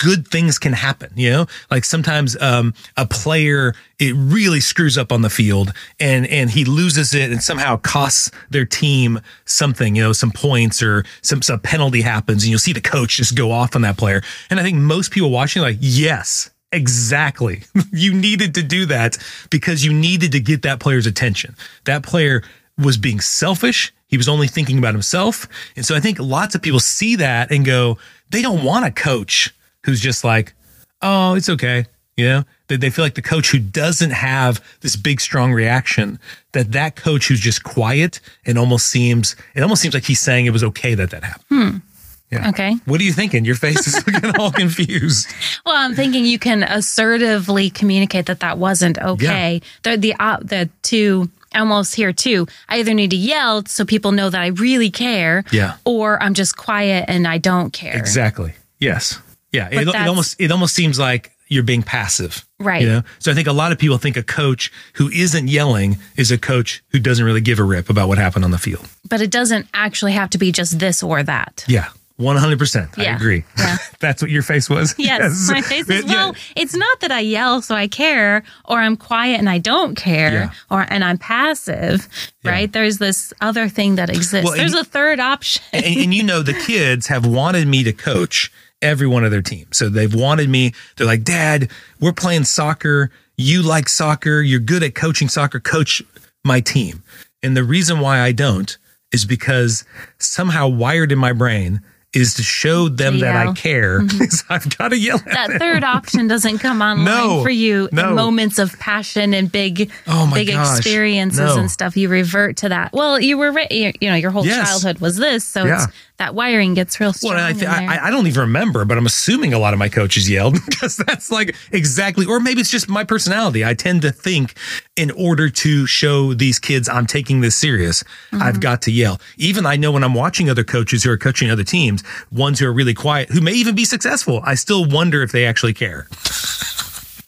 good 0.00 0.26
things 0.26 0.58
can 0.58 0.72
happen 0.72 1.12
you 1.14 1.30
know? 1.30 1.46
Like 1.70 1.84
sometimes 1.84 2.40
um 2.40 2.74
a 2.96 3.06
player 3.06 3.74
it 3.98 4.14
really 4.16 4.60
screws 4.60 4.96
up 4.96 5.12
on 5.12 5.22
the 5.22 5.30
field 5.30 5.72
and 6.00 6.26
and 6.26 6.50
he 6.50 6.64
loses 6.64 7.14
it 7.14 7.30
and 7.30 7.42
somehow 7.42 7.76
costs 7.76 8.30
their 8.50 8.64
team 8.64 9.20
something 9.44 9.94
you 9.94 10.02
know 10.02 10.12
some 10.12 10.32
points 10.32 10.82
or 10.82 11.04
some 11.22 11.42
some 11.42 11.60
penalty 11.60 12.00
happens 12.00 12.42
and 12.42 12.50
you'll 12.50 12.58
see 12.58 12.72
the 12.72 12.80
coach 12.80 13.16
just 13.18 13.36
go 13.36 13.52
off 13.52 13.76
on 13.76 13.82
that 13.82 13.96
player. 13.96 14.22
And 14.48 14.58
i 14.58 14.62
think 14.62 14.78
most 14.78 15.12
people 15.12 15.30
watching 15.30 15.62
like 15.62 15.76
yes 15.80 16.50
exactly. 16.72 17.62
You 17.92 18.14
needed 18.14 18.54
to 18.54 18.62
do 18.62 18.86
that 18.86 19.18
because 19.50 19.84
you 19.84 19.92
needed 19.92 20.32
to 20.32 20.40
get 20.40 20.62
that 20.62 20.78
player's 20.78 21.06
attention. 21.06 21.56
That 21.84 22.04
player 22.04 22.44
was 22.78 22.96
being 22.96 23.20
selfish. 23.20 23.92
He 24.06 24.16
was 24.16 24.28
only 24.28 24.46
thinking 24.46 24.78
about 24.78 24.94
himself. 24.94 25.48
And 25.76 25.84
so 25.84 25.94
i 25.94 26.00
think 26.00 26.18
lots 26.18 26.54
of 26.54 26.62
people 26.62 26.80
see 26.80 27.16
that 27.16 27.50
and 27.50 27.64
go 27.64 27.98
they 28.30 28.42
don't 28.42 28.64
want 28.64 28.86
a 28.86 28.90
coach 28.90 29.52
who's 29.84 30.00
just 30.00 30.24
like, 30.24 30.54
oh, 31.02 31.34
it's 31.34 31.48
okay. 31.48 31.86
You 32.16 32.26
know, 32.28 32.44
they, 32.68 32.76
they 32.76 32.90
feel 32.90 33.04
like 33.04 33.14
the 33.14 33.22
coach 33.22 33.50
who 33.50 33.58
doesn't 33.58 34.10
have 34.10 34.62
this 34.82 34.94
big, 34.96 35.20
strong 35.20 35.52
reaction, 35.54 36.18
that 36.52 36.72
that 36.72 36.94
coach 36.96 37.28
who's 37.28 37.40
just 37.40 37.62
quiet 37.64 38.20
and 38.44 38.58
almost 38.58 38.88
seems, 38.88 39.36
it 39.54 39.62
almost 39.62 39.80
seems 39.80 39.94
like 39.94 40.04
he's 40.04 40.20
saying 40.20 40.44
it 40.46 40.50
was 40.50 40.64
okay 40.64 40.94
that 40.94 41.10
that 41.10 41.24
happened. 41.24 41.82
Yeah. 42.30 42.48
Okay. 42.50 42.74
What 42.84 43.00
are 43.00 43.04
you 43.04 43.12
thinking? 43.12 43.44
Your 43.44 43.54
face 43.56 43.86
is 43.88 44.06
looking 44.06 44.36
all 44.38 44.52
confused. 44.52 45.28
Well, 45.66 45.74
I'm 45.76 45.94
thinking 45.94 46.24
you 46.26 46.38
can 46.38 46.62
assertively 46.62 47.70
communicate 47.70 48.26
that 48.26 48.40
that 48.40 48.56
wasn't 48.58 48.98
okay. 48.98 49.54
Yeah. 49.84 49.94
The 49.94 49.96
the 49.96 50.14
uh, 50.20 50.36
the 50.40 50.68
two 50.82 51.30
almost 51.54 51.94
here 51.96 52.12
too. 52.12 52.46
I 52.68 52.78
either 52.78 52.94
need 52.94 53.10
to 53.10 53.16
yell 53.16 53.64
so 53.66 53.84
people 53.84 54.12
know 54.12 54.30
that 54.30 54.40
I 54.40 54.48
really 54.48 54.90
care, 54.90 55.42
Yeah. 55.50 55.76
or 55.84 56.22
I'm 56.22 56.34
just 56.34 56.56
quiet 56.56 57.06
and 57.08 57.26
I 57.26 57.38
don't 57.38 57.72
care. 57.72 57.96
Exactly. 57.96 58.52
Yes. 58.78 59.18
Yeah. 59.52 59.68
It, 59.70 59.88
it 59.88 59.94
almost, 59.96 60.40
it 60.40 60.50
almost 60.52 60.74
seems 60.74 60.98
like 60.98 61.32
you're 61.48 61.62
being 61.64 61.82
passive. 61.82 62.46
Right. 62.60 62.82
You 62.82 62.88
know? 62.88 63.02
So 63.18 63.32
I 63.32 63.34
think 63.34 63.48
a 63.48 63.52
lot 63.52 63.72
of 63.72 63.78
people 63.78 63.98
think 63.98 64.16
a 64.16 64.22
coach 64.22 64.70
who 64.94 65.08
isn't 65.10 65.48
yelling 65.48 65.98
is 66.16 66.30
a 66.30 66.38
coach 66.38 66.82
who 66.90 67.00
doesn't 67.00 67.24
really 67.24 67.40
give 67.40 67.58
a 67.58 67.64
rip 67.64 67.90
about 67.90 68.06
what 68.08 68.18
happened 68.18 68.44
on 68.44 68.52
the 68.52 68.58
field. 68.58 68.88
But 69.08 69.20
it 69.20 69.30
doesn't 69.32 69.66
actually 69.74 70.12
have 70.12 70.30
to 70.30 70.38
be 70.38 70.52
just 70.52 70.78
this 70.78 71.02
or 71.02 71.22
that. 71.24 71.64
Yeah. 71.66 71.88
100%. 72.20 72.98
I 72.98 73.14
agree. 73.14 73.44
Yeah. 73.58 73.78
That's 74.00 74.20
what 74.22 74.30
your 74.30 74.42
face 74.42 74.68
was. 74.68 74.94
Yes, 74.98 75.48
my 75.50 75.62
face 75.62 75.88
is 75.88 76.04
Yeah. 76.04 76.12
well. 76.26 76.36
It's 76.54 76.74
not 76.76 77.00
that 77.00 77.10
I 77.10 77.20
yell 77.20 77.62
so 77.62 77.74
I 77.74 77.88
care, 77.88 78.42
or 78.66 78.78
I'm 78.78 78.96
quiet 78.98 79.38
and 79.38 79.48
I 79.48 79.56
don't 79.58 79.94
care, 79.94 80.32
Yeah. 80.32 80.50
or 80.70 80.86
and 80.90 81.02
I'm 81.02 81.16
passive. 81.18 82.06
Yeah. 82.44 82.50
Right? 82.50 82.72
There's 82.72 82.98
this 82.98 83.32
other 83.40 83.68
thing 83.70 83.94
that 83.96 84.10
exists. 84.10 84.44
Well, 84.44 84.54
There's 84.56 84.74
you- 84.74 84.80
a 84.80 84.84
third 84.84 85.18
option. 85.18 85.62
and, 85.72 85.84
and 85.84 86.14
you 86.14 86.22
know 86.22 86.42
the 86.42 86.52
kids 86.52 87.06
have 87.08 87.24
wanted 87.26 87.66
me 87.66 87.82
to 87.84 87.92
coach 87.92 88.52
every 88.82 89.06
one 89.06 89.24
of 89.24 89.30
their 89.30 89.42
teams. 89.42 89.76
So 89.76 89.88
they've 89.88 90.14
wanted 90.14 90.48
me. 90.48 90.72
They're 90.96 91.06
like, 91.06 91.22
Dad, 91.24 91.70
we're 92.00 92.12
playing 92.12 92.44
soccer. 92.44 93.10
You 93.36 93.62
like 93.62 93.88
soccer. 93.88 94.40
You're 94.40 94.60
good 94.60 94.82
at 94.82 94.94
coaching 94.94 95.28
soccer. 95.28 95.60
Coach 95.60 96.02
my 96.44 96.60
team. 96.60 97.02
And 97.42 97.56
the 97.56 97.64
reason 97.64 98.00
why 98.00 98.20
I 98.20 98.32
don't 98.32 98.76
is 99.12 99.24
because 99.24 99.84
somehow 100.18 100.68
wired 100.68 101.10
in 101.12 101.18
my 101.18 101.32
brain 101.32 101.80
is 102.12 102.34
to 102.34 102.42
show 102.42 102.88
them 102.88 103.20
that 103.20 103.36
I 103.36 103.52
care. 103.52 104.00
Mm-hmm. 104.00 104.22
is 104.24 104.42
I've 104.50 104.76
got 104.78 104.88
to 104.88 104.98
yell 104.98 105.18
at 105.18 105.24
that 105.26 105.50
third 105.60 105.84
option 105.84 106.26
doesn't 106.26 106.58
come 106.58 106.82
online 106.82 107.04
No, 107.04 107.40
for 107.44 107.50
you 107.50 107.88
no. 107.92 108.08
in 108.10 108.14
moments 108.16 108.58
of 108.58 108.76
passion 108.80 109.32
and 109.32 109.50
big 109.50 109.92
Oh 110.08 110.28
big 110.34 110.48
gosh, 110.48 110.78
experiences 110.78 111.38
no. 111.38 111.58
and 111.60 111.70
stuff 111.70 111.96
you 111.96 112.08
revert 112.08 112.56
to 112.58 112.68
that 112.70 112.92
well 112.92 113.20
you 113.20 113.38
were 113.38 113.56
you 113.70 113.92
you 114.00 114.10
know 114.10 114.16
your 114.16 114.32
whole 114.32 114.44
Yes. 114.44 114.68
childhood 114.68 114.98
was 115.00 115.18
this 115.18 115.44
so 115.44 115.64
Yeah. 115.64 115.84
it's 115.84 115.92
that 116.20 116.34
wiring 116.34 116.74
gets 116.74 117.00
real 117.00 117.12
strong 117.12 117.34
Well, 117.34 117.44
I, 117.44 117.50
in 117.50 117.56
th- 117.56 117.66
there. 117.68 117.90
I, 117.90 118.06
I 118.06 118.10
don't 118.10 118.26
even 118.28 118.42
remember, 118.42 118.84
but 118.84 118.96
I'm 118.96 119.06
assuming 119.06 119.52
a 119.52 119.58
lot 119.58 119.72
of 119.72 119.78
my 119.78 119.88
coaches 119.88 120.28
yelled 120.30 120.54
because 120.66 120.96
that's 120.96 121.30
like 121.30 121.56
exactly, 121.72 122.26
or 122.26 122.38
maybe 122.40 122.60
it's 122.60 122.70
just 122.70 122.88
my 122.88 123.04
personality. 123.04 123.64
I 123.64 123.74
tend 123.74 124.02
to 124.02 124.12
think 124.12 124.54
in 124.96 125.10
order 125.12 125.48
to 125.48 125.86
show 125.86 126.34
these 126.34 126.58
kids 126.58 126.88
I'm 126.88 127.06
taking 127.06 127.40
this 127.40 127.56
serious, 127.56 128.04
Mm-hmm. 128.32 128.42
I've 128.42 128.60
got 128.60 128.82
to 128.82 128.92
yell. 128.92 129.20
Even 129.38 129.66
I 129.66 129.76
know 129.76 129.90
when 129.92 130.04
I'm 130.04 130.14
watching 130.14 130.48
other 130.48 130.62
coaches 130.62 131.02
who 131.02 131.10
are 131.10 131.16
coaching 131.18 131.50
other 131.50 131.64
teams, 131.64 132.04
ones 132.30 132.60
who 132.60 132.66
are 132.66 132.72
really 132.72 132.94
quiet, 132.94 133.30
who 133.30 133.40
may 133.40 133.52
even 133.52 133.74
be 133.74 133.84
successful, 133.84 134.40
I 134.44 134.54
still 134.54 134.84
wonder 134.84 135.22
if 135.22 135.32
they 135.32 135.44
actually 135.46 135.74
care. 135.74 136.06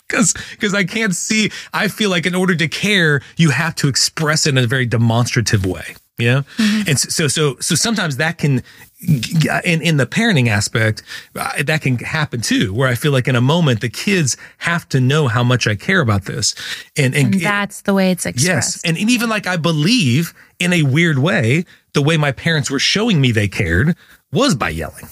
Because 0.09 0.35
because 0.51 0.75
I 0.75 0.85
can't 0.85 1.15
see, 1.15 1.51
I 1.73 1.89
feel 1.89 2.11
like 2.11 2.27
in 2.27 2.35
order 2.35 2.55
to 2.55 2.69
care, 2.69 3.23
you 3.39 3.49
have 3.49 3.75
to 3.77 3.89
express 3.89 4.47
it 4.47 4.51
in 4.51 4.59
a 4.63 4.67
very 4.67 4.85
demonstrative 4.85 5.65
way. 5.65 5.97
You 6.19 6.27
know, 6.27 6.45
and 6.87 6.99
so 6.99 7.27
so 7.27 7.57
so 7.59 7.75
sometimes 7.75 8.19
that 8.19 8.37
can, 8.37 8.63
in 9.01 9.81
in 9.81 9.97
the 9.97 10.07
parenting 10.07 10.47
aspect, 10.49 11.03
uh, 11.35 11.63
that 11.63 11.81
can 11.81 11.97
happen 11.99 12.43
too. 12.43 12.75
Where 12.75 12.87
I 12.87 12.95
feel 12.95 13.13
like 13.13 13.29
in 13.29 13.35
a 13.35 13.41
moment 13.41 13.81
the 13.81 13.89
kids 13.89 14.37
have 14.59 14.87
to 14.91 15.01
know 15.01 15.27
how 15.27 15.43
much 15.43 15.67
I 15.67 15.75
care 15.75 16.01
about 16.01 16.27
this, 16.27 16.55
and 16.99 17.15
and, 17.15 17.35
and 17.35 17.43
that's 17.43 17.81
the 17.83 17.95
way 17.95 18.11
it's 18.11 18.27
expressed 18.27 18.77
yes, 18.77 18.83
and, 18.85 18.99
and 18.99 19.09
even 19.09 19.31
like 19.31 19.47
I 19.47 19.57
believe 19.57 20.35
in 20.59 20.73
a 20.75 20.83
weird 20.83 21.19
way, 21.19 21.65
the 21.95 22.03
way 22.03 22.19
my 22.19 22.31
parents 22.31 22.71
were 22.71 22.79
showing 22.79 23.21
me 23.21 23.33
they 23.33 23.49
cared 23.49 23.97
was 24.33 24.55
by 24.55 24.69
yelling. 24.69 25.09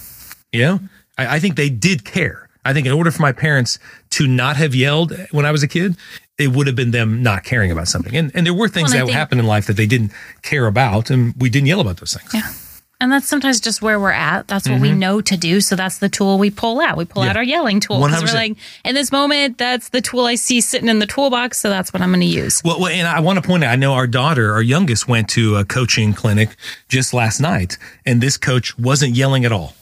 You 0.53 0.61
know, 0.61 0.79
I, 1.17 1.35
I 1.35 1.39
think 1.39 1.55
they 1.55 1.69
did 1.69 2.05
care. 2.05 2.47
I 2.63 2.73
think 2.73 2.85
in 2.85 2.93
order 2.93 3.09
for 3.09 3.21
my 3.21 3.31
parents 3.31 3.79
to 4.11 4.27
not 4.27 4.55
have 4.57 4.75
yelled 4.75 5.13
when 5.31 5.45
I 5.45 5.51
was 5.51 5.63
a 5.63 5.67
kid, 5.67 5.95
it 6.43 6.51
would 6.51 6.67
have 6.67 6.75
been 6.75 6.91
them 6.91 7.21
not 7.23 7.43
caring 7.43 7.71
about 7.71 7.87
something. 7.87 8.15
And 8.15 8.31
and 8.35 8.45
there 8.45 8.53
were 8.53 8.67
things 8.67 8.91
Well, 8.91 8.99
that 8.99 9.05
think- 9.05 9.17
happened 9.17 9.41
in 9.41 9.47
life 9.47 9.67
that 9.67 9.77
they 9.77 9.87
didn't 9.87 10.11
care 10.41 10.67
about, 10.67 11.09
and 11.09 11.33
we 11.37 11.49
didn't 11.49 11.67
yell 11.67 11.79
about 11.79 11.97
those 11.97 12.13
things. 12.13 12.33
Yeah. 12.33 12.51
And 12.99 13.11
that's 13.11 13.27
sometimes 13.27 13.59
just 13.59 13.81
where 13.81 13.99
we're 13.99 14.11
at. 14.11 14.47
That's 14.47 14.69
what 14.69 14.79
we 14.79 14.91
know 14.91 15.21
to 15.21 15.35
do. 15.35 15.59
So 15.59 15.75
that's 15.75 15.97
the 15.97 16.07
tool 16.07 16.37
we 16.37 16.51
pull 16.51 16.79
out. 16.79 16.97
We 16.97 17.05
pull 17.05 17.23
Mm-hmm. 17.23 17.25
Yeah. 17.25 17.29
out 17.31 17.37
our 17.37 17.43
yelling 17.43 17.79
tool. 17.79 17.99
Because 17.99 18.23
we're 18.23 18.37
like, 18.39 18.55
in 18.85 18.93
this 18.93 19.11
moment, 19.11 19.57
that's 19.57 19.89
the 19.89 20.01
tool 20.01 20.25
I 20.27 20.35
see 20.35 20.61
sitting 20.61 20.87
in 20.87 20.99
the 20.99 21.07
toolbox. 21.07 21.57
So 21.57 21.67
that's 21.69 21.91
what 21.93 22.03
I'm 22.03 22.09
going 22.11 22.19
to 22.19 22.27
use. 22.27 22.61
Well, 22.63 22.79
well, 22.79 22.91
and 22.91 23.07
I 23.07 23.19
want 23.21 23.41
to 23.41 23.47
point 23.47 23.63
out, 23.63 23.71
I 23.71 23.75
know 23.75 23.93
our 23.93 24.05
daughter, 24.05 24.53
our 24.53 24.61
youngest, 24.61 25.07
went 25.07 25.29
to 25.29 25.55
a 25.55 25.65
coaching 25.65 26.13
clinic 26.13 26.55
just 26.89 27.11
last 27.11 27.39
night, 27.41 27.79
and 28.05 28.21
this 28.21 28.37
coach 28.37 28.77
wasn't 28.77 29.15
yelling 29.15 29.45
at 29.45 29.51
all, 29.51 29.73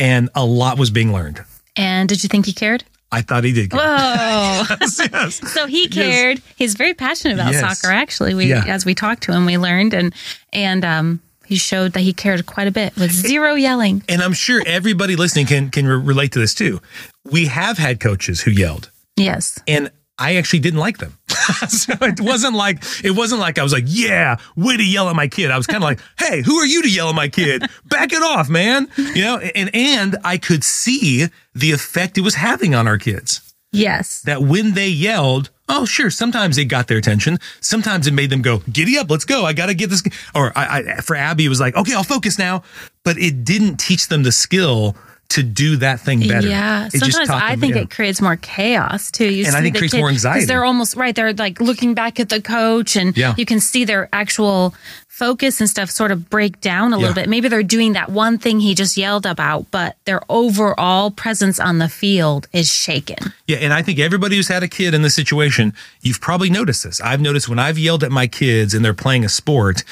and 0.00 0.28
a 0.34 0.44
lot 0.44 0.76
was 0.76 0.90
being 0.90 1.12
learned. 1.12 1.44
And 1.76 2.08
did 2.08 2.24
you 2.24 2.28
think 2.28 2.46
he 2.46 2.52
cared? 2.52 2.82
I 3.14 3.22
thought 3.22 3.44
he 3.44 3.52
did. 3.52 3.70
care. 3.70 3.80
Oh, 3.82 4.66
yes, 4.80 5.00
yes. 5.12 5.52
so 5.52 5.66
he 5.66 5.88
cared. 5.88 6.42
He's 6.56 6.74
very 6.74 6.94
passionate 6.94 7.34
about 7.34 7.52
Yes. 7.52 7.60
soccer. 7.80 7.92
Actually, 7.92 8.34
we 8.34 8.46
Yeah. 8.46 8.64
as 8.66 8.84
we 8.84 8.94
talked 8.94 9.22
to 9.24 9.32
him, 9.32 9.46
we 9.46 9.56
learned 9.58 9.94
and 9.94 10.12
and 10.52 10.84
um, 10.84 11.20
he 11.46 11.56
showed 11.56 11.92
that 11.92 12.00
he 12.00 12.12
cared 12.12 12.46
quite 12.46 12.66
a 12.68 12.70
bit 12.72 12.96
with 12.96 13.12
zero 13.12 13.54
yelling. 13.54 14.02
And 14.08 14.22
I'm 14.22 14.32
sure 14.32 14.62
everybody 14.66 15.16
listening 15.16 15.46
can 15.46 15.70
can 15.70 15.86
re- 15.86 15.96
relate 15.96 16.32
to 16.32 16.38
this 16.38 16.54
too. 16.54 16.80
We 17.24 17.46
have 17.46 17.78
had 17.78 18.00
coaches 18.00 18.40
who 18.42 18.50
yelled, 18.50 18.90
Yes. 19.16 19.58
and 19.66 19.90
I 20.18 20.36
actually 20.36 20.60
didn't 20.60 20.80
like 20.80 20.98
them. 20.98 21.18
so 21.68 21.92
it 22.00 22.20
wasn't 22.20 22.54
like 22.54 22.82
it 23.04 23.10
wasn't 23.10 23.40
like 23.40 23.58
I 23.58 23.62
was 23.62 23.72
like, 23.72 23.84
yeah, 23.86 24.36
way 24.56 24.76
to 24.76 24.84
yell 24.84 25.08
at 25.08 25.16
my 25.16 25.28
kid. 25.28 25.50
I 25.50 25.56
was 25.56 25.66
kind 25.66 25.82
of 25.82 25.88
like, 25.88 26.00
hey, 26.18 26.42
who 26.42 26.56
are 26.56 26.66
you 26.66 26.82
to 26.82 26.90
yell 26.90 27.08
at 27.08 27.14
my 27.14 27.28
kid? 27.28 27.64
Back 27.86 28.12
it 28.12 28.22
off, 28.22 28.48
man. 28.48 28.88
You 28.96 29.22
know, 29.22 29.38
and 29.38 29.70
and 29.74 30.16
I 30.24 30.38
could 30.38 30.64
see 30.64 31.26
the 31.54 31.72
effect 31.72 32.16
it 32.18 32.22
was 32.22 32.36
having 32.36 32.74
on 32.74 32.86
our 32.86 32.98
kids. 32.98 33.54
Yes. 33.72 34.22
That 34.22 34.40
when 34.42 34.74
they 34.74 34.88
yelled, 34.88 35.50
oh 35.68 35.84
sure, 35.84 36.10
sometimes 36.10 36.56
it 36.58 36.66
got 36.66 36.86
their 36.86 36.98
attention. 36.98 37.38
Sometimes 37.60 38.06
it 38.06 38.14
made 38.14 38.30
them 38.30 38.40
go, 38.40 38.58
giddy 38.72 38.96
up, 38.96 39.10
let's 39.10 39.24
go. 39.24 39.44
I 39.44 39.52
got 39.52 39.66
to 39.66 39.74
get 39.74 39.90
this. 39.90 40.02
Or 40.34 40.52
I, 40.56 40.78
I 40.78 41.00
for 41.00 41.16
Abby, 41.16 41.44
it 41.44 41.48
was 41.48 41.60
like, 41.60 41.76
okay, 41.76 41.94
I'll 41.94 42.04
focus 42.04 42.38
now. 42.38 42.62
But 43.04 43.18
it 43.18 43.44
didn't 43.44 43.78
teach 43.78 44.08
them 44.08 44.22
the 44.22 44.32
skill 44.32 44.96
to 45.34 45.42
do 45.42 45.76
that 45.76 46.00
thing 46.00 46.20
better. 46.26 46.46
Yeah. 46.48 46.86
It 46.92 46.98
Sometimes 46.98 47.30
I 47.30 47.56
think 47.56 47.76
it 47.76 47.90
creates 47.90 48.20
more 48.20 48.36
chaos 48.36 49.10
too. 49.10 49.26
You 49.32 49.46
And 49.46 49.56
I 49.56 49.62
think 49.62 49.76
creates 49.76 49.94
kid- 49.94 50.00
more 50.00 50.08
anxiety. 50.10 50.46
They're 50.46 50.64
almost 50.64 50.96
right. 50.96 51.14
They're 51.14 51.32
like 51.32 51.60
looking 51.60 51.94
back 51.94 52.20
at 52.20 52.28
the 52.28 52.40
coach 52.40 52.96
and 52.96 53.16
Yeah. 53.16 53.34
you 53.36 53.44
can 53.46 53.60
see 53.60 53.84
their 53.84 54.08
actual 54.12 54.74
focus 55.14 55.60
and 55.60 55.70
stuff 55.70 55.90
sort 55.90 56.10
of 56.10 56.28
break 56.28 56.60
down 56.60 56.92
a 56.92 56.98
little 56.98 57.14
bit. 57.14 57.28
Maybe 57.28 57.46
they're 57.46 57.62
doing 57.62 57.92
that 57.92 58.10
one 58.10 58.36
thing 58.36 58.58
he 58.58 58.74
just 58.74 58.96
yelled 58.96 59.26
about, 59.26 59.70
but 59.70 59.94
their 60.06 60.20
overall 60.28 61.12
presence 61.12 61.60
on 61.60 61.78
the 61.78 61.88
field 61.88 62.48
is 62.52 62.68
shaken. 62.68 63.32
Yeah, 63.46 63.58
and 63.58 63.72
I 63.72 63.80
think 63.80 64.00
everybody 64.00 64.34
who's 64.34 64.48
had 64.48 64.64
a 64.64 64.68
kid 64.68 64.92
in 64.92 65.02
this 65.02 65.14
situation, 65.14 65.72
you've 66.02 66.20
probably 66.20 66.50
noticed 66.50 66.82
this. 66.82 67.00
I've 67.00 67.20
noticed 67.20 67.48
when 67.48 67.60
I've 67.60 67.78
yelled 67.78 68.02
at 68.02 68.10
my 68.10 68.26
kids 68.26 68.74
and 68.74 68.84
they're 68.84 68.92
playing 68.92 69.24
a 69.24 69.28
sport, 69.28 69.84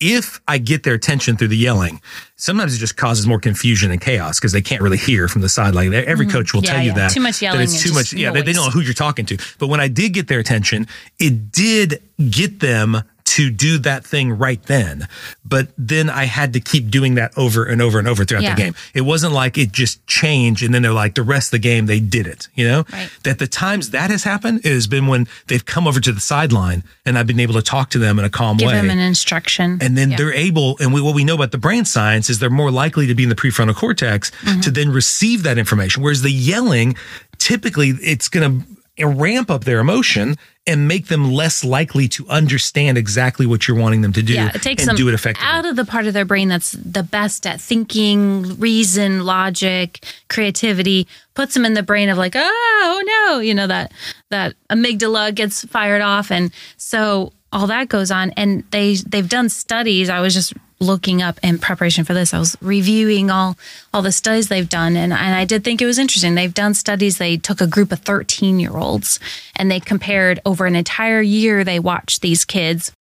if 0.00 0.40
I 0.48 0.56
get 0.56 0.82
their 0.82 0.94
attention 0.94 1.36
through 1.36 1.48
the 1.48 1.58
yelling, 1.58 2.00
sometimes 2.36 2.74
it 2.74 2.78
just 2.78 2.96
causes 2.96 3.26
more 3.26 3.38
confusion 3.38 3.90
and 3.90 4.00
chaos 4.00 4.40
because 4.40 4.52
they 4.52 4.62
can't 4.62 4.80
really 4.80 4.96
hear 4.96 5.28
from 5.28 5.42
the 5.42 5.50
sideline. 5.50 5.92
Every 5.92 6.26
coach 6.26 6.54
will 6.54 6.62
Mm-hmm. 6.62 6.66
Yeah, 6.66 6.72
tell 6.72 6.84
you 6.84 6.94
that. 6.94 7.10
Too 7.12 7.20
much 7.20 7.40
that 7.40 7.42
yelling 7.42 7.60
it's 7.62 7.82
too 7.82 7.92
much. 7.92 8.14
Yeah, 8.14 8.30
they, 8.32 8.40
they 8.40 8.54
don't 8.54 8.64
know 8.64 8.70
who 8.70 8.80
you're 8.80 8.94
talking 8.94 9.26
to. 9.26 9.36
But 9.58 9.66
when 9.66 9.80
I 9.80 9.88
did 9.88 10.14
get 10.14 10.28
their 10.28 10.38
attention, 10.38 10.86
it 11.18 11.52
did 11.52 12.02
get 12.30 12.60
them 12.60 13.02
to 13.36 13.48
do 13.48 13.78
that 13.78 14.04
thing 14.04 14.32
right 14.36 14.60
then. 14.64 15.06
But 15.44 15.68
then 15.78 16.10
I 16.10 16.24
had 16.24 16.52
to 16.54 16.60
keep 16.60 16.90
doing 16.90 17.14
that 17.14 17.32
over 17.36 17.64
and 17.64 17.80
over 17.80 17.98
and 18.00 18.08
over 18.08 18.24
throughout 18.24 18.42
Yeah. 18.42 18.54
the 18.56 18.60
game. 18.62 18.74
It 18.92 19.02
wasn't 19.02 19.32
like 19.32 19.56
it 19.56 19.70
just 19.70 20.04
changed 20.08 20.64
and 20.64 20.74
then 20.74 20.82
they're 20.82 20.92
like 20.92 21.14
the 21.14 21.22
rest 21.22 21.48
of 21.48 21.50
the 21.52 21.58
game 21.60 21.86
they 21.86 22.00
did 22.00 22.26
it, 22.26 22.48
you 22.56 22.66
know? 22.66 22.84
Right. 22.92 23.08
That 23.22 23.38
the 23.38 23.46
times 23.46 23.90
that 23.90 24.10
has 24.10 24.24
happened 24.24 24.60
it 24.64 24.72
has 24.72 24.88
been 24.88 25.06
when 25.06 25.28
they've 25.46 25.64
come 25.64 25.86
over 25.86 26.00
to 26.00 26.10
the 26.12 26.20
sideline 26.20 26.82
and 27.06 27.16
I've 27.16 27.28
been 27.28 27.38
able 27.38 27.54
to 27.54 27.62
talk 27.62 27.90
to 27.90 27.98
them 28.00 28.18
in 28.18 28.24
a 28.24 28.30
calm 28.30 28.56
Give 28.56 28.66
way. 28.66 28.74
them 28.74 28.90
an 28.90 28.98
instruction. 28.98 29.78
and 29.80 29.96
then 29.96 30.10
Yeah. 30.10 30.16
they're 30.16 30.32
able, 30.34 30.76
and 30.80 30.92
we, 30.92 31.00
what 31.00 31.14
we 31.14 31.22
know 31.22 31.34
about 31.36 31.52
the 31.52 31.58
brain 31.58 31.84
science 31.84 32.30
is 32.30 32.40
they're 32.40 32.50
more 32.50 32.72
likely 32.72 33.06
to 33.06 33.14
be 33.14 33.22
in 33.22 33.28
the 33.28 33.36
prefrontal 33.36 33.76
cortex 33.76 34.32
Mm-hmm. 34.42 34.60
to 34.62 34.70
then 34.72 34.90
receive 34.90 35.44
that 35.44 35.56
information. 35.56 36.02
Whereas 36.02 36.22
the 36.22 36.32
yelling, 36.32 36.96
typically 37.38 37.90
it's 38.02 38.28
going 38.28 38.60
to 38.60 38.66
ramp 39.08 39.50
up 39.50 39.64
their 39.64 39.78
emotion 39.80 40.36
and 40.66 40.86
make 40.86 41.06
them 41.06 41.32
less 41.32 41.64
likely 41.64 42.06
to 42.08 42.28
understand 42.28 42.98
exactly 42.98 43.46
what 43.46 43.66
you're 43.66 43.76
wanting 43.76 44.02
them 44.02 44.12
to 44.12 44.22
do 44.22 44.34
Yeah, 44.34 44.50
it 44.54 44.62
takes 44.62 44.82
and 44.82 44.90
them 44.90 44.96
do 44.96 45.08
it 45.08 45.14
effectively. 45.14 45.48
out 45.48 45.64
of 45.66 45.74
the 45.76 45.84
part 45.84 46.06
of 46.06 46.12
their 46.14 46.24
brain 46.26 46.48
that's 46.48 46.72
the 46.72 47.02
best 47.02 47.46
at 47.46 47.60
thinking, 47.60 48.58
reason, 48.58 49.24
logic, 49.24 50.04
creativity. 50.28 51.08
Puts 51.34 51.54
them 51.54 51.64
in 51.64 51.74
the 51.74 51.82
brain 51.82 52.08
of 52.08 52.18
like, 52.18 52.34
oh 52.36 53.02
no, 53.28 53.38
you 53.40 53.54
know 53.54 53.66
that 53.66 53.92
that 54.30 54.54
amygdala 54.70 55.34
gets 55.34 55.64
fired 55.64 56.02
off, 56.02 56.30
and 56.30 56.52
so 56.76 57.32
all 57.52 57.66
that 57.68 57.88
goes 57.88 58.10
on. 58.10 58.30
And 58.36 58.64
they 58.70 58.94
they've 58.96 59.28
done 59.28 59.48
studies. 59.48 60.08
I 60.10 60.20
was 60.20 60.34
just 60.34 60.52
looking 60.80 61.22
up 61.22 61.38
in 61.42 61.58
preparation 61.58 62.04
for 62.04 62.14
this. 62.14 62.32
I 62.32 62.38
was 62.38 62.56
reviewing 62.60 63.30
all 63.30 63.56
all 63.92 64.02
the 64.02 64.12
studies 64.12 64.48
they've 64.48 64.68
done, 64.68 64.96
and 64.96 65.12
and 65.12 65.34
I 65.34 65.44
did 65.44 65.64
think 65.64 65.82
it 65.82 65.86
was 65.86 65.98
interesting. 65.98 66.34
They've 66.34 66.52
done 66.52 66.74
studies. 66.74 67.18
They 67.18 67.36
took 67.36 67.60
a 67.60 67.66
group 67.66 67.92
of 67.92 68.00
thirteen 68.00 68.58
year 68.58 68.76
olds 68.76 69.20
and 69.56 69.70
they 69.70 69.80
compared 69.80 70.40
over 70.44 70.66
an 70.66 70.76
entire 70.76 71.20
year. 71.20 71.64
They 71.64 71.78
watched 71.78 72.22
these 72.22 72.44
kids 72.44 72.92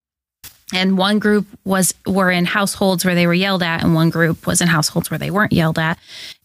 and 0.73 0.97
one 0.97 1.19
group 1.19 1.47
was 1.63 1.93
were 2.05 2.31
in 2.31 2.45
households 2.45 3.05
where 3.05 3.15
they 3.15 3.27
were 3.27 3.33
yelled 3.33 3.63
at 3.63 3.83
and 3.83 3.95
one 3.95 4.09
group 4.09 4.45
was 4.45 4.61
in 4.61 4.67
households 4.67 5.09
where 5.09 5.17
they 5.17 5.31
weren't 5.31 5.53
yelled 5.53 5.79
at. 5.79 5.97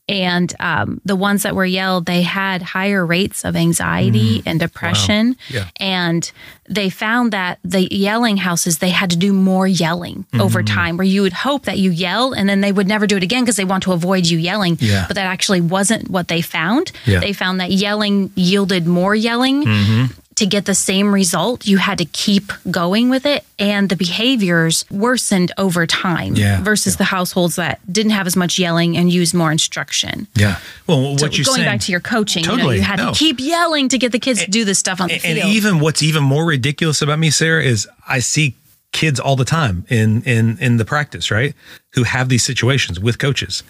And 0.06 0.52
um, 0.60 1.00
the 1.06 1.16
ones 1.16 1.44
that 1.44 1.54
were 1.54 1.64
yelled 1.64 2.04
they 2.04 2.20
had 2.20 2.60
higher 2.60 3.06
rates 3.06 3.44
of 3.44 3.56
anxiety 3.56 4.40
mm. 4.40 4.42
and 4.46 4.60
depression. 4.60 5.36
Yeah. 5.48 5.68
and 5.80 6.30
they 6.68 6.88
found 6.90 7.32
that 7.32 7.58
the 7.62 7.88
yelling 7.94 8.38
houses 8.38 8.78
they 8.78 8.90
had 8.90 9.10
to 9.10 9.16
do 9.16 9.32
more 9.32 9.66
yelling 9.66 10.24
mm-hmm. 10.24 10.40
over 10.40 10.62
time 10.62 10.96
where 10.96 11.06
you 11.06 11.22
would 11.22 11.32
hope 11.32 11.64
that 11.64 11.78
you 11.78 11.90
yell 11.90 12.32
and 12.32 12.48
then 12.48 12.60
they 12.60 12.72
would 12.72 12.86
never 12.86 13.06
do 13.06 13.16
it 13.16 13.22
again 13.22 13.44
because 13.44 13.56
they 13.56 13.64
want 13.64 13.82
to 13.84 13.92
avoid 13.92 14.26
you 14.26 14.38
yelling. 14.38 14.76
Yeah. 14.80 15.04
but 15.06 15.16
that 15.16 15.26
actually 15.26 15.60
wasn't 15.60 16.10
what 16.10 16.28
they 16.28 16.40
found. 16.40 16.92
Yeah. 17.06 17.20
they 17.20 17.32
found 17.32 17.60
that 17.60 17.70
yelling 17.70 18.30
yielded 18.34 18.86
more 18.86 19.14
yelling 19.14 19.64
mm-hmm. 19.64 20.04
To 20.36 20.46
get 20.46 20.64
the 20.64 20.74
same 20.74 21.14
result, 21.14 21.64
you 21.66 21.78
had 21.78 21.98
to 21.98 22.04
keep 22.04 22.50
going 22.70 23.08
with 23.08 23.24
it, 23.24 23.44
and 23.58 23.88
the 23.88 23.94
behaviors 23.96 24.84
worsened 24.90 25.52
over 25.58 25.86
time 25.86 26.34
Yeah, 26.34 26.60
versus 26.62 26.96
the 26.96 27.04
households 27.04 27.54
that 27.56 27.78
didn't 27.92 28.10
have 28.12 28.26
as 28.26 28.34
much 28.34 28.58
yelling 28.58 28.96
and 28.96 29.12
used 29.12 29.32
more 29.34 29.52
instruction. 29.52 30.26
yeah. 30.34 30.58
Well, 30.88 31.12
what 31.12 31.20
So 31.20 31.26
you're 31.26 31.44
going 31.44 31.56
saying, 31.56 31.66
back 31.66 31.80
to 31.82 31.92
your 31.92 32.00
coaching, 32.00 32.42
you, 32.42 32.48
know, 32.50 32.56
Totally, 32.56 32.76
you 32.76 32.82
had 32.82 32.98
no. 32.98 33.12
to 33.12 33.18
keep 33.18 33.38
yelling 33.38 33.88
to 33.90 33.98
get 33.98 34.10
the 34.12 34.18
kids 34.18 34.44
to 34.44 34.50
do 34.50 34.64
this 34.64 34.78
stuff 34.78 35.00
on 35.00 35.06
the 35.08 35.14
and 35.14 35.22
field. 35.22 35.38
And 35.38 35.48
even 35.50 35.78
what's 35.78 36.02
even 36.02 36.24
more 36.24 36.44
ridiculous 36.44 37.00
about 37.00 37.18
me, 37.20 37.30
Sara, 37.30 37.62
is 37.62 37.86
I 38.08 38.18
see 38.18 38.56
kids 38.92 39.20
all 39.20 39.36
the 39.36 39.44
time 39.44 39.84
in 39.88 40.22
in 40.22 40.58
in 40.58 40.76
the 40.78 40.84
practice, 40.84 41.30
right? 41.30 41.54
Who 41.94 42.02
have 42.04 42.28
these 42.28 42.42
situations 42.44 42.98
with 42.98 43.18
coaches. 43.18 43.62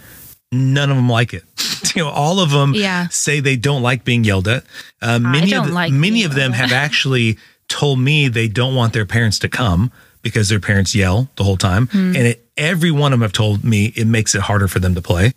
None 0.54 0.90
of 0.90 0.96
them 0.96 1.08
like 1.08 1.34
it. 1.34 1.44
you 1.96 2.02
know, 2.02 2.10
all 2.10 2.40
of 2.40 2.50
them 2.50 2.72
Yeah. 2.74 3.08
say 3.08 3.40
they 3.40 3.56
don't 3.56 3.82
like 3.82 4.04
being 4.04 4.24
yelled 4.24 4.48
at. 4.48 4.64
Uh, 5.02 5.18
many 5.18 5.52
of 5.54 5.66
the- 5.66 5.72
like 5.72 5.92
many 5.92 6.24
of 6.24 6.34
them 6.34 6.52
have 6.52 6.72
actually 6.86 7.36
told 7.68 7.98
me 7.98 8.28
they 8.28 8.48
don't 8.48 8.74
want 8.74 8.92
their 8.92 9.06
parents 9.06 9.38
to 9.40 9.48
come 9.48 9.90
because 10.22 10.48
their 10.48 10.60
parents 10.60 10.94
yell 10.94 11.28
the 11.36 11.44
whole 11.44 11.56
time, 11.58 11.86
Hmm. 11.88 12.16
and 12.16 12.26
it 12.28 12.40
every 12.56 12.90
one 12.90 13.12
of 13.12 13.18
them 13.18 13.22
have 13.22 13.32
told 13.32 13.64
me 13.64 13.92
it 13.96 14.06
makes 14.06 14.34
it 14.34 14.40
harder 14.42 14.68
for 14.68 14.78
them 14.78 14.94
to 14.94 15.02
play 15.02 15.32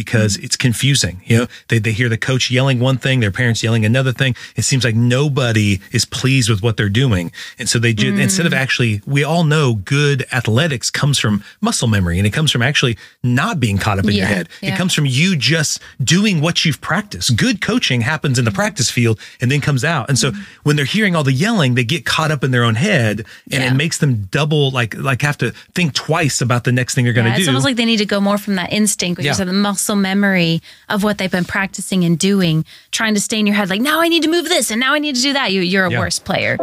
because 0.00 0.36
it's 0.38 0.56
confusing. 0.56 1.20
You 1.26 1.38
know, 1.38 1.46
they, 1.68 1.78
they 1.78 1.92
hear 1.92 2.08
the 2.08 2.16
coach 2.18 2.50
yelling 2.50 2.80
one 2.80 2.96
thing, 2.98 3.20
their 3.20 3.30
parents 3.30 3.62
yelling 3.62 3.84
another 3.84 4.12
thing. 4.12 4.34
It 4.56 4.62
seems 4.62 4.82
like 4.82 4.94
nobody 4.94 5.78
is 5.92 6.04
pleased 6.06 6.48
with 6.48 6.62
what 6.62 6.76
they're 6.78 6.88
doing. 6.88 7.32
And 7.58 7.68
so 7.68 7.78
they 7.78 7.92
do, 7.92 8.12
mm. 8.14 8.20
instead 8.20 8.46
of 8.46 8.54
actually, 8.54 9.02
we 9.06 9.22
all 9.24 9.44
know 9.44 9.74
good 9.74 10.24
athletics 10.32 10.90
comes 10.90 11.18
from 11.18 11.44
muscle 11.60 11.88
memory 11.88 12.16
and 12.18 12.26
it 12.26 12.30
comes 12.30 12.50
from 12.50 12.62
actually 12.62 12.96
not 13.22 13.60
being 13.60 13.76
caught 13.78 13.98
up 13.98 14.06
in 14.06 14.12
your 14.12 14.26
Yeah, 14.26 14.34
head. 14.34 14.48
It 14.62 14.76
comes 14.76 14.94
from 14.94 15.04
you 15.06 15.36
just 15.36 15.80
doing 16.02 16.40
what 16.40 16.64
you've 16.64 16.80
practiced. 16.80 17.36
Good 17.36 17.60
coaching 17.60 18.00
happens 18.00 18.38
in 18.38 18.44
the 18.46 18.50
practice 18.50 18.88
field 18.90 19.20
and 19.40 19.50
then 19.50 19.60
comes 19.60 19.84
out. 19.84 20.08
And 20.08 20.18
so 20.18 20.30
mm. 20.30 20.38
when 20.62 20.76
they're 20.76 20.84
hearing 20.86 21.14
all 21.14 21.24
the 21.24 21.32
yelling, 21.32 21.74
they 21.74 21.84
get 21.84 22.06
caught 22.06 22.30
up 22.30 22.42
in 22.42 22.50
their 22.50 22.64
own 22.64 22.76
head 22.76 23.20
and 23.52 23.62
Yeah. 23.62 23.70
it 23.70 23.74
makes 23.74 23.98
them 23.98 24.28
double, 24.30 24.70
like, 24.70 24.96
like 24.96 25.20
have 25.22 25.38
to 25.38 25.50
think 25.74 25.92
twice 25.92 26.40
about 26.40 26.64
the 26.64 26.72
next 26.72 26.94
thing 26.94 27.04
they're 27.04 27.12
going 27.12 27.26
to 27.26 27.30
Yeah, 27.32 27.36
do. 27.36 27.42
it's 27.42 27.48
almost 27.48 27.64
like 27.66 27.76
they 27.76 27.84
need 27.84 27.98
to 27.98 28.06
go 28.06 28.20
more 28.20 28.38
from 28.38 28.54
that 28.56 28.72
instinct, 28.72 29.18
which 29.18 29.26
Yeah. 29.26 29.32
is 29.32 29.38
the 29.38 29.46
muscle 29.52 29.89
memory 29.96 30.62
of 30.88 31.02
what 31.02 31.18
they've 31.18 31.30
been 31.30 31.44
practicing 31.44 32.04
and 32.04 32.18
doing, 32.18 32.64
trying 32.90 33.14
to 33.14 33.20
stay 33.20 33.38
in 33.38 33.46
your 33.46 33.56
head. 33.56 33.70
Like 33.70 33.80
now 33.80 34.00
I 34.00 34.08
need 34.08 34.22
to 34.22 34.30
move 34.30 34.48
this, 34.48 34.70
and 34.70 34.80
now 34.80 34.94
I 34.94 34.98
need 34.98 35.16
to 35.16 35.22
do 35.22 35.32
that. 35.32 35.52
You, 35.52 35.60
you're 35.62 35.86
a 35.86 35.90
Yeah. 35.90 35.98
worse 35.98 36.18
player. 36.18 36.56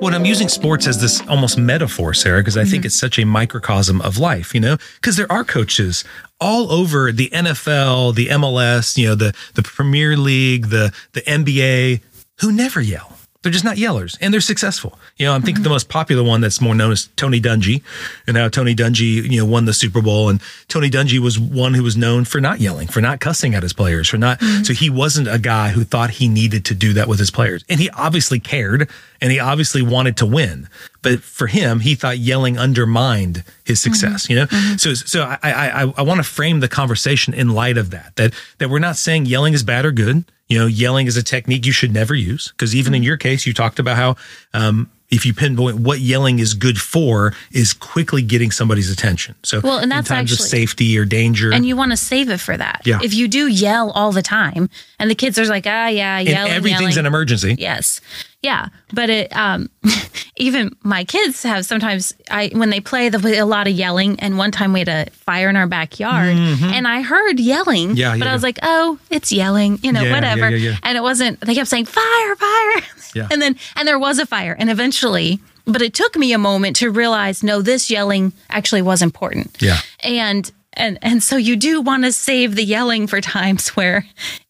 Well, 0.00 0.14
I'm 0.14 0.24
using 0.24 0.48
sports 0.48 0.86
as 0.86 1.00
this 1.00 1.20
almost 1.28 1.58
metaphor, 1.58 2.14
Sara, 2.14 2.40
because 2.40 2.56
I 2.56 2.64
think 2.64 2.82
mm-hmm. 2.82 2.86
it's 2.86 2.98
such 2.98 3.18
a 3.18 3.26
microcosm 3.26 4.00
of 4.00 4.16
life, 4.16 4.54
you 4.54 4.60
know, 4.60 4.78
because 4.94 5.16
there 5.16 5.30
are 5.30 5.42
coaches 5.44 6.04
all 6.40 6.70
over 6.70 7.10
the 7.10 7.28
NFL, 7.30 8.14
the 8.14 8.28
MLS, 8.28 8.96
you 8.96 9.08
know, 9.08 9.16
the, 9.16 9.34
the 9.54 9.62
Premier 9.62 10.16
League, 10.16 10.68
the, 10.68 10.94
the 11.12 11.20
NBA 11.22 12.00
who 12.40 12.52
never 12.52 12.80
yell. 12.80 13.18
They're 13.42 13.52
just 13.52 13.64
not 13.64 13.76
yellers 13.76 14.18
and 14.20 14.34
they're 14.34 14.40
successful. 14.40 14.98
You 15.16 15.26
know, 15.26 15.32
I'm 15.32 15.42
thinking 15.42 15.62
the 15.62 15.68
mm-hmm. 15.68 15.74
most 15.74 15.88
popular 15.88 16.24
one 16.24 16.40
that's 16.40 16.60
more 16.60 16.74
known 16.74 16.90
as 16.90 17.08
Tony 17.14 17.40
Dungy 17.40 17.82
and 18.26 18.36
how 18.36 18.48
Tony 18.48 18.74
Dungy, 18.74 19.30
you 19.30 19.38
know, 19.38 19.46
won 19.46 19.64
the 19.64 19.72
Super 19.72 20.02
Bowl 20.02 20.28
and 20.28 20.40
Tony 20.66 20.90
Dungy 20.90 21.20
was 21.20 21.38
one 21.38 21.74
who 21.74 21.84
was 21.84 21.96
known 21.96 22.24
for 22.24 22.40
not 22.40 22.60
yelling, 22.60 22.88
for 22.88 23.00
not 23.00 23.20
cussing 23.20 23.54
at 23.54 23.62
his 23.62 23.72
players, 23.72 24.08
for 24.08 24.18
not, 24.18 24.40
mm-hmm. 24.40 24.64
so 24.64 24.72
he 24.72 24.90
wasn't 24.90 25.28
a 25.28 25.38
guy 25.38 25.68
who 25.68 25.84
thought 25.84 26.10
he 26.10 26.26
needed 26.26 26.64
to 26.64 26.74
do 26.74 26.92
that 26.94 27.06
with 27.06 27.20
his 27.20 27.30
players. 27.30 27.64
And 27.68 27.78
he 27.78 27.88
obviously 27.90 28.40
cared 28.40 28.90
and 29.20 29.32
he 29.32 29.38
obviously 29.40 29.82
wanted 29.82 30.16
to 30.18 30.26
win. 30.26 30.68
But 31.02 31.22
for 31.22 31.46
him, 31.46 31.80
he 31.80 31.94
thought 31.94 32.18
yelling 32.18 32.58
undermined 32.58 33.44
his 33.64 33.80
success, 33.80 34.28
you 34.28 34.36
know? 34.36 34.46
So, 34.76 34.94
so 34.94 35.22
I, 35.22 35.38
I, 35.42 35.82
I, 35.84 35.94
I 35.98 36.02
want 36.02 36.18
to 36.18 36.24
frame 36.24 36.60
the 36.60 36.68
conversation 36.68 37.34
in 37.34 37.50
light 37.50 37.78
of 37.78 37.90
that, 37.90 38.16
that, 38.16 38.34
that 38.58 38.68
we're 38.70 38.78
not 38.78 38.96
saying 38.96 39.26
yelling 39.26 39.54
is 39.54 39.62
bad 39.62 39.84
or 39.84 39.92
good. 39.92 40.24
You 40.48 40.58
know, 40.58 40.66
yelling 40.66 41.06
is 41.06 41.16
a 41.16 41.22
technique 41.22 41.66
you 41.66 41.72
should 41.72 41.92
never 41.92 42.14
use. 42.14 42.52
Cause 42.56 42.74
even 42.74 42.94
in 42.94 43.02
your 43.02 43.16
case, 43.16 43.46
you 43.46 43.52
talked 43.52 43.78
about 43.78 43.96
how, 43.96 44.16
um, 44.54 44.90
if 45.10 45.24
you 45.24 45.32
pinpoint 45.32 45.78
what 45.78 46.00
yelling 46.00 46.38
is 46.38 46.52
good 46.52 46.78
for 46.78 47.32
is 47.50 47.72
quickly 47.72 48.20
getting 48.20 48.50
somebody's 48.50 48.90
attention. 48.90 49.34
So 49.42 49.60
Well, 49.62 49.78
and 49.78 49.90
that's 49.90 50.10
in 50.10 50.16
times 50.16 50.32
of 50.32 50.36
actually- 50.36 50.48
safety 50.50 50.98
or 50.98 51.04
danger. 51.06 51.52
And 51.52 51.64
you 51.64 51.76
want 51.76 51.92
to 51.92 51.96
save 51.96 52.28
it 52.28 52.40
for 52.40 52.56
that. 52.56 52.82
Yeah. 52.84 52.98
If 53.02 53.14
you 53.14 53.26
do 53.28 53.46
yell 53.46 53.90
all 53.92 54.12
the 54.12 54.22
time, 54.22 54.68
and 54.98 55.10
the 55.10 55.14
kids 55.14 55.38
are 55.38 55.46
like, 55.46 55.66
ah, 55.66 55.86
yeah, 55.88 56.18
and 56.18 56.28
yelling, 56.28 56.52
everything's 56.52 56.80
yelling. 56.80 56.98
an 56.98 57.06
emergency. 57.06 57.56
Yes. 57.58 58.00
Yeah. 58.42 58.68
But 58.92 59.10
it, 59.10 59.36
um, 59.36 59.68
even 60.36 60.70
my 60.82 61.04
kids 61.04 61.42
have 61.42 61.66
sometimes, 61.66 62.14
I, 62.30 62.50
when 62.54 62.70
they 62.70 62.80
play, 62.80 63.08
be 63.10 63.36
a 63.36 63.44
lot 63.46 63.66
of 63.66 63.72
yelling. 63.72 64.20
And 64.20 64.38
one 64.38 64.50
time 64.52 64.72
we 64.72 64.78
had 64.80 64.88
a 64.88 65.10
fire 65.10 65.48
in 65.48 65.56
our 65.56 65.66
backyard 65.66 66.28
and 66.36 66.86
I 66.86 67.02
heard 67.02 67.40
yelling. 67.40 67.88
Mm-hmm. 67.90 67.96
Yeah, 67.98 68.12
But 68.12 68.24
yeah, 68.26 68.30
I 68.30 68.32
was 68.34 68.42
yeah. 68.42 68.46
like, 68.46 68.58
oh, 68.62 68.98
it's 69.10 69.32
yelling, 69.32 69.78
you 69.82 69.92
know, 69.92 70.08
whatever. 70.10 70.46
And 70.46 70.96
it 70.96 71.02
wasn't, 71.02 71.40
they 71.40 71.54
kept 71.54 71.68
saying 71.68 71.86
fire, 71.86 72.36
fire. 72.36 72.82
Yeah. 73.14 73.26
And 73.30 73.40
then, 73.40 73.56
and 73.74 73.88
there 73.88 73.98
was 73.98 74.18
a 74.18 74.26
fire. 74.26 74.54
And 74.58 74.68
eventually, 74.70 75.40
but 75.64 75.80
it 75.80 75.94
took 75.94 76.14
me 76.14 76.34
a 76.34 76.38
moment 76.38 76.76
to 76.76 76.90
realize, 76.90 77.42
no, 77.42 77.62
this 77.62 77.90
yelling 77.90 78.34
actually 78.50 78.82
was 78.82 79.00
important 79.00 79.56
Yeah. 79.60 79.78
and 80.04 80.50
and 80.74 80.98
and 81.00 81.22
so 81.22 81.36
you 81.38 81.56
do 81.56 81.80
want 81.80 82.04
to 82.04 82.12
save 82.12 82.54
the 82.54 82.62
yelling 82.64 83.06
for 83.06 83.22
times 83.22 83.68
where 83.76 84.04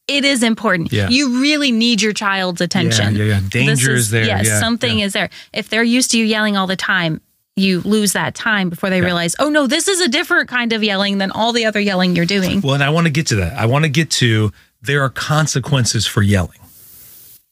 it 0.09 0.25
is 0.25 0.43
important. 0.43 0.92
Yeah. 0.92 1.09
You 1.09 1.40
really 1.40 1.71
need 1.71 2.03
your 2.03 2.14
child's 2.14 2.61
attention. 2.61 3.14
yeah, 3.14 3.25
yeah. 3.25 3.40
This 3.40 3.51
Danger 3.51 3.92
is 3.92 4.11
there. 4.11 4.25
Yes, 4.25 4.47
Yeah, 4.47 4.59
something 4.59 4.99
yeah. 4.99 5.05
is 5.05 5.12
there. 5.12 5.31
If 5.53 5.68
they're 5.68 5.85
used 5.85 6.11
to 6.12 6.18
you 6.18 6.25
yelling 6.25 6.57
all 6.57 6.66
the 6.66 6.77
time, 6.77 7.21
you 7.55 7.81
lose 7.83 8.12
that 8.12 8.35
time 8.35 8.71
before 8.71 8.88
they 8.88 9.01
realize, 9.01 9.37
oh 9.38 9.49
no, 9.49 9.66
this 9.66 9.88
is 9.88 10.01
a 10.01 10.09
different 10.09 10.49
kind 10.49 10.73
of 10.73 10.83
yelling 10.83 11.18
than 11.18 11.31
all 11.31 11.53
the 11.53 11.66
other 11.66 11.81
yelling 11.81 12.16
you're 12.16 12.25
doing. 12.25 12.61
Well, 12.61 12.75
and 12.75 12.83
I 12.83 12.90
want 12.90 13.07
to 13.07 13.12
get 13.12 13.27
to 13.29 13.37
that. 13.37 13.59
I 13.59 13.66
want 13.66 13.85
to 13.85 13.88
get 13.88 14.11
to 14.12 14.53
there 14.81 15.03
are 15.03 15.11
consequences 15.11 16.07
for 16.07 16.23
yelling. 16.23 16.59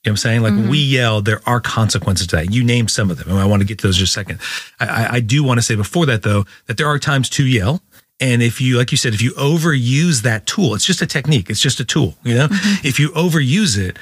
You 0.07 0.11
know 0.11 0.13
what 0.13 0.13
I'm 0.13 0.17
saying? 0.19 0.43
Like 0.43 0.53
when 0.53 0.69
we 0.69 0.85
mm-hmm. 0.85 0.95
yell, 0.95 1.21
there 1.21 1.41
are 1.47 1.61
consequences 1.61 2.29
to 2.29 2.37
that. 2.37 2.53
You 2.53 2.63
name 2.63 2.87
some 2.87 3.11
of 3.11 3.19
them, 3.19 3.29
and 3.29 3.39
I 3.41 3.45
want 3.45 3.63
to 3.63 3.67
get 3.67 3.81
to 3.81 3.89
those 3.89 3.97
in 3.97 4.01
just 4.01 4.17
a 4.17 4.21
second. 4.21 4.41
I, 4.79 4.87
I, 4.87 5.13
I 5.15 5.21
do 5.21 5.43
want 5.43 5.59
to 5.59 5.63
say 5.63 5.75
before 5.75 6.07
that, 6.07 6.23
though, 6.23 6.45
that 6.67 6.77
there 6.77 6.87
are 6.87 7.01
times 7.01 7.29
to 7.31 7.45
yell. 7.45 7.83
And 8.19 8.43
if 8.43 8.61
you, 8.61 8.79
like 8.79 8.91
you 8.91 8.97
said, 8.97 9.13
if 9.13 9.21
you 9.21 9.33
overuse 9.33 10.23
that 10.23 10.47
tool, 10.47 10.75
it's 10.75 10.87
just 10.87 11.03
a 11.03 11.07
technique, 11.07 11.51
it's 11.51 11.61
just 11.61 11.81
a 11.81 11.85
tool, 11.85 12.15
you 12.25 12.35
know? 12.35 12.49
Mm-hmm. 12.49 12.87
If 12.87 12.99
you 12.99 13.11
overuse 13.11 13.77
it 13.77 13.99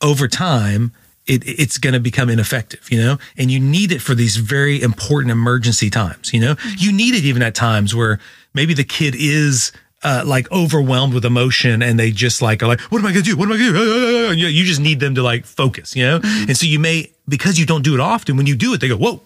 over 0.00 0.28
time, 0.28 0.92
it, 1.26 1.42
it's 1.46 1.76
going 1.76 1.94
to 1.94 2.00
become 2.00 2.28
ineffective, 2.30 2.86
you 2.90 2.98
know? 2.98 3.18
And 3.36 3.50
you 3.50 3.58
need 3.58 3.90
it 3.90 4.00
for 4.00 4.14
these 4.14 4.36
very 4.36 4.80
important 4.80 5.32
emergency 5.32 5.90
times, 5.90 6.32
you 6.32 6.40
know? 6.40 6.54
Mm-hmm. 6.54 6.74
You 6.78 6.92
need 6.92 7.14
it 7.16 7.24
even 7.24 7.42
at 7.42 7.56
times 7.56 7.94
where 7.94 8.20
maybe 8.54 8.72
the 8.72 8.84
kid 8.84 9.16
is 9.18 9.72
uh, 10.04 10.22
like 10.24 10.50
overwhelmed 10.52 11.12
with 11.12 11.24
emotion 11.24 11.82
and 11.82 11.98
they 11.98 12.12
just 12.12 12.40
like 12.40 12.62
are 12.62 12.68
like, 12.68 12.80
what 12.82 13.00
am 13.00 13.06
I 13.06 13.10
gonna 13.10 13.22
do? 13.22 13.36
What 13.36 13.46
am 13.46 13.54
I 13.54 13.58
gonna 13.58 13.72
do? 13.72 14.26
And 14.30 14.38
You 14.38 14.46
you 14.46 14.64
just 14.64 14.80
need 14.80 15.00
them 15.00 15.16
to 15.16 15.22
like 15.22 15.44
focus, 15.44 15.96
you 15.96 16.04
know? 16.04 16.20
Mm-hmm. 16.20 16.48
And 16.50 16.56
so 16.56 16.66
you 16.66 16.78
may, 16.78 17.10
because 17.28 17.58
you 17.58 17.66
don't 17.66 17.82
do 17.82 17.94
it 17.94 18.00
often, 18.00 18.36
when 18.36 18.46
you 18.46 18.54
do 18.54 18.72
it, 18.74 18.80
they 18.80 18.88
go, 18.88 18.96
whoa, 18.96 19.20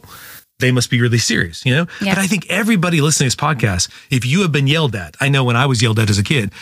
they 0.61 0.73
must 0.73 0.91
be 0.91 1.01
really 1.01 1.19
serious, 1.19 1.65
you 1.65 1.75
know? 1.75 1.87
Yeah. 2.01 2.15
But 2.15 2.23
I 2.23 2.27
think 2.27 2.47
everybody 2.49 3.01
listening 3.01 3.31
to 3.31 3.37
this 3.37 3.43
podcast, 3.43 3.91
if 4.11 4.25
you 4.25 4.43
have 4.43 4.53
been 4.53 4.67
yelled 4.67 4.95
at, 4.95 5.17
I 5.21 5.29
know 5.29 5.45
when 5.45 5.57
I 5.57 5.67
was 5.67 5.83
yelled 5.83 5.99
at 5.99 6.11
as 6.11 6.19
a 6.19 6.23
kid, 6.23 6.53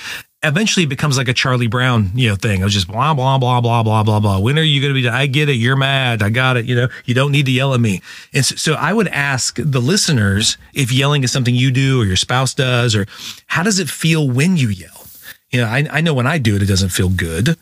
eventually 0.42 0.84
it 0.84 0.88
becomes 0.88 1.18
like 1.18 1.28
a 1.28 1.32
Charlie 1.32 1.66
Brown, 1.66 2.10
you 2.14 2.28
know, 2.28 2.36
thing. 2.36 2.60
I 2.62 2.64
was 2.64 2.74
just 2.74 2.88
blah, 2.88 3.12
blah, 3.14 3.38
blah, 3.38 3.60
blah, 3.60 3.82
blah, 3.82 4.02
blah, 4.02 4.20
blah. 4.20 4.38
When 4.38 4.58
are 4.58 4.62
you 4.62 4.80
going 4.80 4.92
to 4.92 4.94
be 4.94 5.02
done? 5.02 5.14
I 5.14 5.26
get 5.26 5.48
it. 5.48 5.54
You're 5.54 5.76
mad. 5.76 6.22
I 6.22 6.30
got 6.30 6.56
it. 6.56 6.66
You 6.66 6.76
know, 6.76 6.88
you 7.04 7.14
don't 7.14 7.32
need 7.32 7.46
to 7.46 7.52
yell 7.52 7.74
at 7.74 7.80
me. 7.80 8.02
And 8.32 8.44
so, 8.44 8.54
so 8.56 8.74
I 8.74 8.92
would 8.92 9.08
ask 9.08 9.56
the 9.56 9.80
listeners 9.80 10.56
if 10.74 10.92
yelling 10.92 11.24
is 11.24 11.32
something 11.32 11.54
you 11.54 11.70
do 11.70 12.00
or 12.00 12.04
your 12.04 12.16
spouse 12.16 12.54
does, 12.54 12.94
or 12.94 13.06
how 13.48 13.62
does 13.62 13.78
it 13.78 13.88
feel 13.88 14.28
when 14.28 14.56
you 14.56 14.68
yell? 14.68 15.06
You 15.50 15.62
know, 15.62 15.66
I, 15.66 15.88
I 15.90 16.00
know 16.02 16.14
when 16.14 16.26
I 16.26 16.38
do 16.38 16.56
it, 16.56 16.62
it 16.62 16.66
doesn't 16.66 16.90
feel 16.90 17.08
good. 17.08 17.56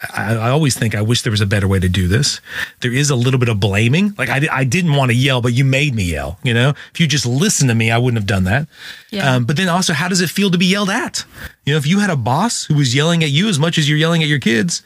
I, 0.00 0.34
I 0.36 0.50
always 0.50 0.78
think 0.78 0.94
I 0.94 1.02
wish 1.02 1.22
there 1.22 1.32
was 1.32 1.40
a 1.40 1.46
better 1.46 1.66
way 1.66 1.80
to 1.80 1.88
do 1.88 2.06
this. 2.06 2.40
There 2.80 2.92
is 2.92 3.10
a 3.10 3.16
little 3.16 3.40
bit 3.40 3.48
of 3.48 3.58
blaming. 3.58 4.14
Like 4.16 4.28
I, 4.28 4.46
I 4.50 4.64
didn't 4.64 4.94
want 4.94 5.10
to 5.10 5.16
yell, 5.16 5.40
but 5.42 5.54
you 5.54 5.64
made 5.64 5.94
me 5.94 6.04
yell. 6.04 6.38
You 6.44 6.54
know, 6.54 6.70
if 6.92 7.00
you 7.00 7.08
just 7.08 7.26
listened 7.26 7.68
to 7.70 7.74
me, 7.74 7.90
I 7.90 7.98
wouldn't 7.98 8.20
have 8.20 8.26
done 8.26 8.44
that. 8.44 8.68
Yeah. 9.10 9.34
Um, 9.34 9.44
but 9.44 9.56
then 9.56 9.68
also, 9.68 9.92
how 9.92 10.08
does 10.08 10.20
it 10.20 10.30
feel 10.30 10.50
to 10.52 10.58
be 10.58 10.66
yelled 10.66 10.90
at? 10.90 11.24
You 11.64 11.72
know, 11.72 11.78
if 11.78 11.86
you 11.86 11.98
had 11.98 12.10
a 12.10 12.16
boss 12.16 12.64
who 12.64 12.74
was 12.74 12.94
yelling 12.94 13.24
at 13.24 13.30
you 13.30 13.48
as 13.48 13.58
much 13.58 13.76
as 13.76 13.88
you're 13.88 13.98
yelling 13.98 14.22
at 14.22 14.28
your 14.28 14.38
kids, 14.38 14.82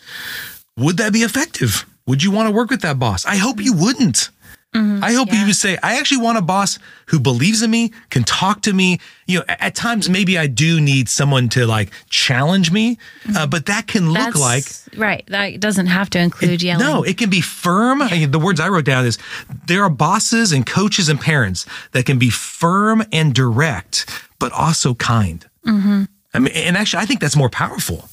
would 0.79 0.97
that 0.97 1.13
be 1.13 1.21
effective? 1.21 1.85
Would 2.07 2.23
you 2.23 2.31
want 2.31 2.49
to 2.49 2.55
work 2.55 2.71
with 2.71 2.81
that 2.81 2.99
boss? 2.99 3.27
I 3.27 3.37
hope 3.37 3.61
you 3.61 3.75
wouldn't. 3.75 4.31
I 4.75 5.13
hope 5.13 5.33
you 5.33 5.45
would 5.47 5.57
say, 5.57 5.77
I 5.83 5.99
actually 5.99 6.23
want 6.23 6.39
a 6.39 6.43
boss 6.43 6.79
who 7.07 7.21
believes 7.21 7.61
in 7.61 7.71
me, 7.71 7.93
can 8.09 8.25
talk 8.25 8.63
to 8.63 8.73
me. 8.73 9.01
You 9.27 9.41
know, 9.41 9.45
at 9.49 9.75
times 9.75 10.09
maybe 10.09 10.39
I 10.39 10.47
do 10.47 10.81
need 10.81 11.09
someone 11.09 11.49
to 11.51 11.67
like 11.67 11.91
challenge 12.09 12.73
me, 12.73 12.99
uh, 13.37 13.47
but 13.47 13.67
that 13.67 13.87
can 13.87 14.11
look 14.11 14.35
That's 14.35 14.41
like 14.41 14.65
right. 14.99 15.25
That 15.29 15.61
doesn't 15.61 15.89
have 15.89 16.09
to 16.11 16.19
include 16.19 16.63
yelling. 16.63 16.87
no, 16.87 17.03
it 17.03 17.19
can 17.19 17.29
be 17.29 17.41
firm. 17.43 18.01
I 18.01 18.11
mean, 18.13 18.31
the 18.31 18.39
words 18.39 18.61
I 18.61 18.69
wrote 18.69 18.87
down 18.87 19.05
is 19.05 19.19
there 19.67 19.83
are 19.83 19.91
bosses 19.91 20.53
and 20.53 20.65
coaches 20.65 21.09
and 21.09 21.21
parents 21.21 21.67
that 21.91 22.07
can 22.07 22.19
be 22.19 22.31
firm 22.31 23.03
and 23.13 23.35
direct, 23.35 24.07
but 24.39 24.53
also 24.53 24.95
kind. 24.95 25.47
Mm-hmm. 25.67 26.05
I 26.33 26.39
mean, 26.39 26.53
and 26.55 26.77
actually, 26.79 27.03
I 27.03 27.07
think 27.07 27.21
that's 27.21 27.37
more 27.37 27.51
powerful. 27.51 28.09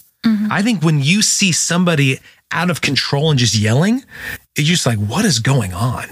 I 0.52 0.62
think 0.62 0.84
when 0.84 1.02
you 1.02 1.22
see 1.22 1.54
somebody 1.54 2.20
out 2.52 2.70
of 2.70 2.82
control 2.82 3.30
and 3.30 3.40
just 3.40 3.56
yelling, 3.56 4.04
it's 4.56 4.68
just 4.68 4.86
like, 4.86 4.98
what 4.98 5.24
is 5.24 5.40
going 5.40 5.74
on? 5.74 6.06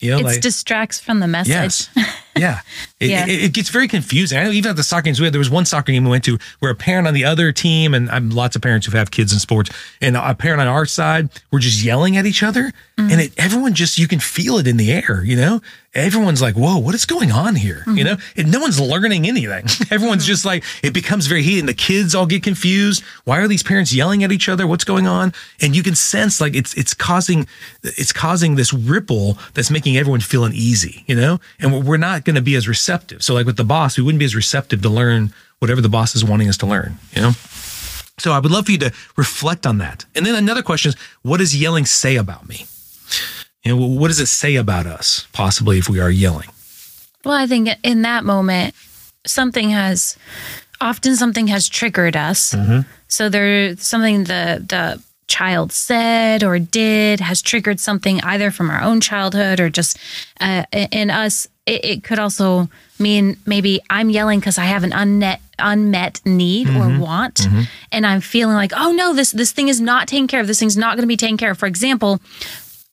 You 0.00 0.12
know, 0.12 0.18
it 0.18 0.24
like 0.24 0.40
distracts 0.40 0.98
from 0.98 1.20
the 1.20 1.28
message. 1.28 1.50
Yes. 1.50 1.90
Yeah. 2.36 2.60
It, 3.00 3.10
Yeah. 3.10 3.26
It, 3.26 3.44
it 3.44 3.52
gets 3.52 3.68
very 3.70 3.88
confusing. 3.88 4.38
I 4.38 4.44
know 4.44 4.50
even 4.50 4.70
at 4.70 4.76
the 4.76 4.82
soccer 4.82 5.02
games 5.04 5.20
we 5.20 5.24
had, 5.24 5.32
there 5.32 5.38
was 5.38 5.50
one 5.50 5.64
soccer 5.64 5.92
game 5.92 6.04
we 6.04 6.10
went 6.10 6.24
to 6.24 6.38
where 6.60 6.70
a 6.70 6.74
parent 6.74 7.06
on 7.08 7.14
the 7.14 7.24
other 7.24 7.52
team, 7.52 7.94
and 7.94 8.10
I'm 8.10 8.30
lots 8.30 8.56
of 8.56 8.62
parents 8.62 8.86
who 8.86 8.96
have 8.96 9.10
kids 9.10 9.32
in 9.32 9.38
sports, 9.38 9.70
and 10.00 10.16
a 10.16 10.34
parent 10.34 10.60
on 10.60 10.66
our 10.68 10.86
side 10.86 11.28
were 11.50 11.58
just 11.58 11.82
yelling 11.82 12.16
at 12.16 12.26
each 12.26 12.42
other. 12.42 12.72
Mm-hmm. 12.96 13.10
And 13.10 13.20
it, 13.20 13.32
everyone 13.38 13.74
just, 13.74 13.98
you 13.98 14.06
can 14.06 14.20
feel 14.20 14.58
it 14.58 14.66
in 14.66 14.76
the 14.76 14.92
air, 14.92 15.22
you 15.24 15.36
know? 15.36 15.60
Everyone's 15.92 16.40
like, 16.40 16.54
whoa, 16.54 16.78
what 16.78 16.94
is 16.94 17.04
going 17.04 17.32
on 17.32 17.56
here? 17.56 17.78
Mm-hmm. 17.80 17.96
You 17.98 18.04
know? 18.04 18.16
And 18.36 18.52
no 18.52 18.60
one's 18.60 18.78
learning 18.78 19.26
anything. 19.26 19.64
Everyone's 19.90 20.24
just 20.24 20.44
like, 20.44 20.62
it 20.84 20.94
becomes 20.94 21.26
very 21.26 21.42
heated, 21.42 21.60
and 21.60 21.68
the 21.68 21.74
kids 21.74 22.14
all 22.14 22.26
get 22.26 22.42
confused. 22.44 23.02
Why 23.24 23.40
are 23.40 23.48
these 23.48 23.62
parents 23.64 23.92
yelling 23.92 24.22
at 24.22 24.30
each 24.30 24.48
other? 24.48 24.66
What's 24.68 24.84
going 24.84 25.06
on? 25.08 25.32
And 25.60 25.74
you 25.74 25.82
can 25.82 25.96
sense 25.96 26.40
like 26.40 26.54
it's, 26.54 26.74
it's 26.74 26.94
causing, 26.94 27.48
it's 27.82 28.12
causing 28.12 28.54
this 28.54 28.72
ripple 28.72 29.36
that's 29.54 29.70
making 29.70 29.96
everyone 29.96 30.20
feel 30.20 30.44
uneasy, 30.44 31.02
you 31.08 31.16
know? 31.16 31.40
And 31.58 31.72
we're- 31.72 31.80
we're 31.90 31.96
not 32.20 32.24
going 32.26 32.36
to 32.36 32.42
be 32.42 32.54
as 32.54 32.68
receptive. 32.68 33.22
So, 33.22 33.34
like 33.34 33.46
with 33.46 33.56
the 33.56 33.64
boss, 33.64 33.96
we 33.96 34.04
wouldn't 34.04 34.18
be 34.18 34.24
as 34.24 34.34
receptive 34.34 34.82
to 34.82 34.88
learn 34.88 35.32
whatever 35.58 35.80
the 35.80 35.88
boss 35.88 36.14
is 36.14 36.24
wanting 36.24 36.48
us 36.48 36.56
to 36.58 36.66
learn, 36.66 36.98
you 37.12 37.22
know? 37.22 37.32
So 38.18 38.32
I 38.32 38.38
would 38.38 38.50
love 38.50 38.66
for 38.66 38.72
you 38.72 38.78
to 38.78 38.92
reflect 39.16 39.66
on 39.66 39.78
that. 39.78 40.04
And 40.14 40.26
then 40.26 40.34
another 40.34 40.62
question 40.62 40.90
is, 40.90 40.96
what 41.22 41.38
does 41.38 41.56
yelling 41.56 41.86
say 41.86 42.16
about 42.16 42.46
me? 42.48 42.66
You 43.64 43.74
know, 43.74 43.86
what 43.86 44.08
does 44.08 44.20
it 44.20 44.26
say 44.26 44.56
about 44.56 44.86
us, 44.86 45.26
possibly, 45.32 45.78
if 45.78 45.88
we 45.88 46.00
are 46.00 46.10
yelling? 46.10 46.48
Well, 47.24 47.34
I 47.34 47.46
think 47.46 47.70
in 47.82 48.02
that 48.02 48.24
moment, 48.24 48.74
something 49.26 49.70
has 49.70 50.16
often 50.80 51.16
something 51.16 51.46
has 51.48 51.68
triggered 51.68 52.16
us. 52.16 52.54
So 53.08 53.28
there's 53.28 53.86
something 53.86 54.24
the 54.24 54.64
the 54.66 55.02
child 55.28 55.72
said 55.72 56.42
or 56.42 56.58
did 56.58 57.20
has 57.20 57.40
triggered 57.40 57.78
something 57.78 58.20
either 58.22 58.50
from 58.50 58.68
our 58.68 58.82
own 58.82 59.00
childhood 59.00 59.60
or 59.60 59.70
just 59.70 59.98
uh, 60.40 60.64
in 60.72 61.08
us. 61.08 61.46
It, 61.70 61.84
it 61.84 62.04
could 62.04 62.18
also 62.18 62.68
mean 62.98 63.36
maybe 63.46 63.80
I'm 63.88 64.10
yelling 64.10 64.40
because 64.40 64.58
I 64.58 64.64
have 64.64 64.82
an 64.84 64.92
unmet 64.92 65.40
unmet 65.58 66.20
need 66.24 66.68
or 66.68 66.72
mm-hmm. 66.88 67.00
want, 67.00 67.36
mm-hmm. 67.36 67.62
and 67.92 68.06
I'm 68.06 68.20
feeling 68.20 68.56
like, 68.56 68.72
oh 68.76 68.92
no, 68.92 69.14
this 69.14 69.30
this 69.30 69.52
thing 69.52 69.68
is 69.68 69.80
not 69.80 70.08
taken 70.08 70.26
care 70.26 70.40
of. 70.40 70.46
This 70.46 70.58
thing's 70.58 70.76
not 70.76 70.96
going 70.96 71.04
to 71.04 71.14
be 71.16 71.16
taken 71.16 71.36
care 71.36 71.52
of. 71.52 71.58
For 71.58 71.66
example, 71.66 72.20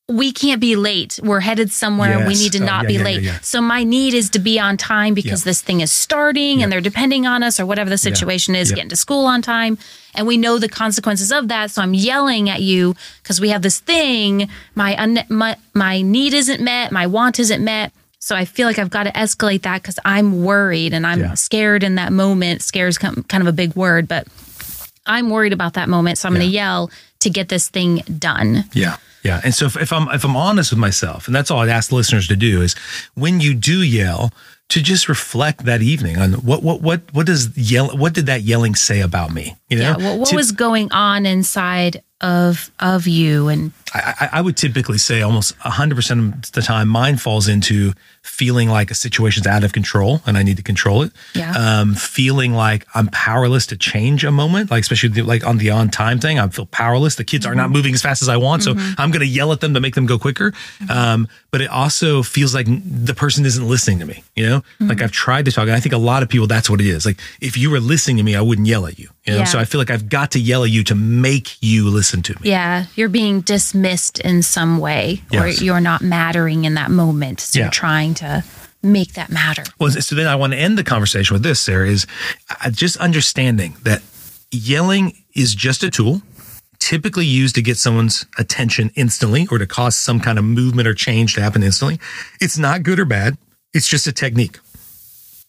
we 0.10 0.32
can't 0.32 0.62
be 0.62 0.76
late. 0.78 1.20
We're 1.22 1.42
headed 1.42 1.70
somewhere. 1.72 2.20
We 2.20 2.36
need 2.36 2.54
to 2.54 2.62
Oh, 2.62 2.66
not 2.66 2.84
yeah, 2.84 2.88
be 2.88 2.94
yeah, 2.94 3.04
late. 3.04 3.22
yeah. 3.24 3.40
So 3.42 3.60
my 3.62 3.84
need 3.84 4.14
is 4.14 4.30
to 4.32 4.40
be 4.40 4.58
on 4.58 4.78
time 4.78 5.14
because 5.14 5.44
this 5.44 5.62
thing 5.62 5.82
is 5.82 5.92
starting 5.92 6.64
and 6.64 6.72
they're 6.72 6.80
depending 6.80 7.28
on 7.28 7.44
us 7.44 7.60
or 7.60 7.66
whatever 7.66 7.90
the 7.90 7.98
situation 7.98 8.56
is, 8.56 8.72
getting 8.72 8.90
to 8.90 8.96
school 8.96 9.26
on 9.26 9.42
time. 9.42 9.78
And 10.16 10.26
we 10.26 10.38
know 10.38 10.60
the 10.60 10.70
consequences 10.70 11.32
of 11.32 11.50
that. 11.50 11.72
So 11.72 11.82
I'm 11.82 11.94
yelling 11.94 12.50
at 12.50 12.62
you 12.62 12.96
because 13.22 13.42
we 13.42 13.50
have 13.50 13.62
this 13.64 13.80
thing. 13.80 14.50
My, 14.76 14.96
un- 14.98 15.26
my 15.30 15.58
my 15.74 16.02
need 16.02 16.34
isn't 16.34 16.62
met. 16.62 16.92
My 16.92 17.06
want 17.06 17.38
isn't 17.40 17.64
met. 17.64 17.92
So 18.28 18.36
I 18.36 18.44
feel 18.44 18.68
like 18.68 18.78
I've 18.78 18.90
got 18.90 19.04
to 19.04 19.12
escalate 19.14 19.62
that 19.62 19.82
because 19.82 19.98
I'm 20.04 20.44
worried 20.44 20.94
and 20.94 21.08
I'm 21.08 21.22
Yeah. 21.22 21.34
scared 21.36 21.82
in 21.82 21.96
that 21.96 22.12
moment. 22.12 22.62
Scared 22.62 22.90
is 22.90 22.98
kind 22.98 23.24
of 23.42 23.48
a 23.48 23.54
big 23.54 23.74
word, 23.74 24.06
but 24.10 24.28
I'm 25.06 25.30
worried 25.30 25.54
about 25.54 25.76
that 25.76 25.88
moment. 25.88 26.18
So 26.18 26.28
I'm 26.28 26.34
going 26.36 26.46
to 26.46 26.52
yell 26.52 26.92
to 27.22 27.30
get 27.30 27.48
this 27.48 27.70
thing 27.70 28.04
done. 28.20 28.66
Yeah. 28.74 28.98
Yeah. 29.24 29.40
And 29.46 29.56
so 29.56 29.66
if, 29.66 29.78
if 29.78 29.94
I'm 29.94 30.10
if 30.10 30.26
I'm 30.26 30.36
honest 30.36 30.72
with 30.74 30.80
myself, 30.80 31.28
and 31.28 31.36
that's 31.36 31.50
all 31.50 31.60
I'd 31.62 31.70
ask 31.70 31.92
listeners 31.94 32.28
to 32.28 32.36
do 32.36 32.62
is 32.62 32.76
when 33.16 33.40
you 33.40 33.54
do 33.54 33.82
yell, 33.82 34.32
to 34.70 34.82
just 34.82 35.08
reflect 35.08 35.64
that 35.64 35.82
evening 35.82 36.18
on 36.18 36.34
what 36.34 36.62
what 36.64 36.82
what 36.82 37.02
what 37.14 37.26
does 37.26 37.58
yell 37.58 37.88
what 37.98 38.14
did 38.14 38.26
that 38.26 38.42
yelling 38.42 38.76
say 38.76 39.00
about 39.00 39.34
me? 39.34 39.56
You 39.70 39.78
know? 39.78 39.96
Yeah. 39.98 40.10
What, 40.10 40.20
what 40.20 40.28
Tip- 40.30 40.36
was 40.36 40.52
going 40.52 40.92
on 40.92 41.26
inside 41.26 42.04
of 42.22 42.70
of 42.80 43.08
you 43.08 43.48
and 43.48 43.72
I, 43.94 44.00
I- 44.22 44.30
I 44.40 44.42
would 44.42 44.58
typically 44.58 44.98
say 44.98 45.22
almost 45.22 45.58
100% 45.60 46.34
of 46.46 46.52
the 46.54 46.62
time 46.62 46.88
mine 46.90 47.18
falls 47.18 47.48
into 47.48 47.94
feeling 48.28 48.70
like 48.70 48.92
a 48.92 48.96
situation's 48.96 49.48
out 49.48 49.64
of 49.64 49.72
control 49.74 50.22
and 50.26 50.38
I 50.38 50.44
need 50.44 50.58
to 50.58 50.64
control 50.64 51.02
it. 51.04 51.12
Yeah. 51.34 51.52
Um, 51.54 51.96
feeling 51.96 52.54
like 52.54 52.86
I'm 52.94 53.08
powerless 53.08 53.66
to 53.68 53.78
change 53.78 54.24
a 54.24 54.32
moment, 54.32 54.70
like 54.70 54.82
especially 54.82 55.10
the, 55.10 55.22
like 55.24 55.46
on 55.46 55.58
the 55.58 55.70
on 55.72 55.90
time 55.90 56.20
thing, 56.20 56.38
I 56.40 56.48
feel 56.50 56.66
powerless. 56.68 57.16
The 57.16 57.24
kids 57.24 57.46
are 57.46 57.50
Mm-hmm. 57.50 57.58
not 57.58 57.70
moving 57.72 57.94
as 57.94 58.02
fast 58.02 58.22
as 58.22 58.30
I 58.30 58.38
want, 58.38 58.64
so 58.64 58.74
I'm 58.98 59.10
going 59.12 59.22
to 59.22 59.26
yell 59.28 59.52
at 59.54 59.62
them 59.62 59.74
to 59.74 59.80
make 59.80 59.96
them 59.96 60.06
go 60.06 60.20
quicker. 60.20 60.52
Mm-hmm. 60.52 60.92
Um, 60.92 61.28
but 61.50 61.62
it 61.62 61.70
also 61.70 62.22
feels 62.22 62.54
like 62.54 62.68
the 62.68 63.16
person 63.16 63.46
isn't 63.46 63.68
listening 63.68 64.00
to 64.00 64.06
me. 64.06 64.24
You 64.36 64.50
know, 64.50 64.58
Mm-hmm. 64.60 64.90
like 64.90 65.02
I've 65.02 65.12
tried 65.12 65.46
to 65.46 65.52
talk, 65.52 65.64
and 65.64 65.72
I 65.72 65.80
think 65.80 65.94
a 65.94 65.98
lot 65.98 66.22
of 66.22 66.30
people 66.30 66.46
that's 66.48 66.70
what 66.70 66.82
it 66.82 66.88
is. 66.88 67.06
Like 67.06 67.20
if 67.42 67.58
you 67.58 67.72
were 67.72 67.80
listening 67.80 68.18
to 68.18 68.24
me, 68.24 68.36
I 68.36 68.42
wouldn't 68.42 68.68
yell 68.68 68.86
at 68.86 69.00
you. 69.00 69.10
You 69.26 69.34
know, 69.34 69.40
Yeah. 69.40 69.46
so 69.46 69.58
I 69.60 69.66
feel 69.66 69.80
like 69.80 69.90
I've 69.90 70.08
got 70.10 70.32
to 70.32 70.40
yell 70.40 70.64
at 70.64 70.70
you 70.70 70.84
to 70.86 70.96
make 70.96 71.58
you 71.62 71.90
listen 71.90 72.22
to 72.24 72.34
me. 72.34 72.50
yeah, 72.50 72.86
you're 72.96 73.10
being 73.10 73.42
dismissed 73.42 74.20
in 74.20 74.42
some 74.44 74.78
way 74.80 75.22
or 75.34 75.48
you're 75.48 75.82
not 75.82 76.02
mattering 76.02 76.66
in 76.66 76.76
that 76.76 76.92
moment. 76.92 77.40
So 77.42 77.60
Yeah. 77.60 77.66
you're 77.66 77.72
trying 77.72 78.14
to 78.18 78.44
make 78.84 79.14
that 79.14 79.30
matter. 79.30 79.64
Well, 79.80 79.92
so 79.92 80.16
then 80.16 80.28
I 80.28 80.36
want 80.36 80.54
to 80.54 80.60
end 80.60 80.78
the 80.78 80.84
conversation 80.84 81.34
with 81.34 81.44
this, 81.44 81.60
Sara, 81.60 81.88
is 81.88 82.06
uh, 82.64 82.70
just 82.70 82.98
understanding 82.98 83.76
that 83.84 84.02
yelling 84.52 85.14
is 85.34 85.56
just 85.56 85.84
a 85.84 85.90
tool 85.90 86.22
typically 86.80 87.26
used 87.26 87.56
to 87.56 87.62
get 87.62 87.78
someone's 87.78 88.26
attention 88.38 88.92
instantly 88.96 89.48
or 89.52 89.58
to 89.58 89.68
cause 89.68 89.96
some 89.96 90.20
kind 90.20 90.38
of 90.38 90.46
movement 90.46 90.88
or 90.88 90.94
change 90.94 91.34
to 91.36 91.42
happen 91.42 91.64
instantly. 91.64 92.00
It's 92.40 92.58
not 92.58 92.84
good 92.84 93.00
or 93.00 93.06
bad. 93.06 93.38
It's 93.74 93.88
just 93.88 94.08
a 94.08 94.12
technique. 94.12 94.60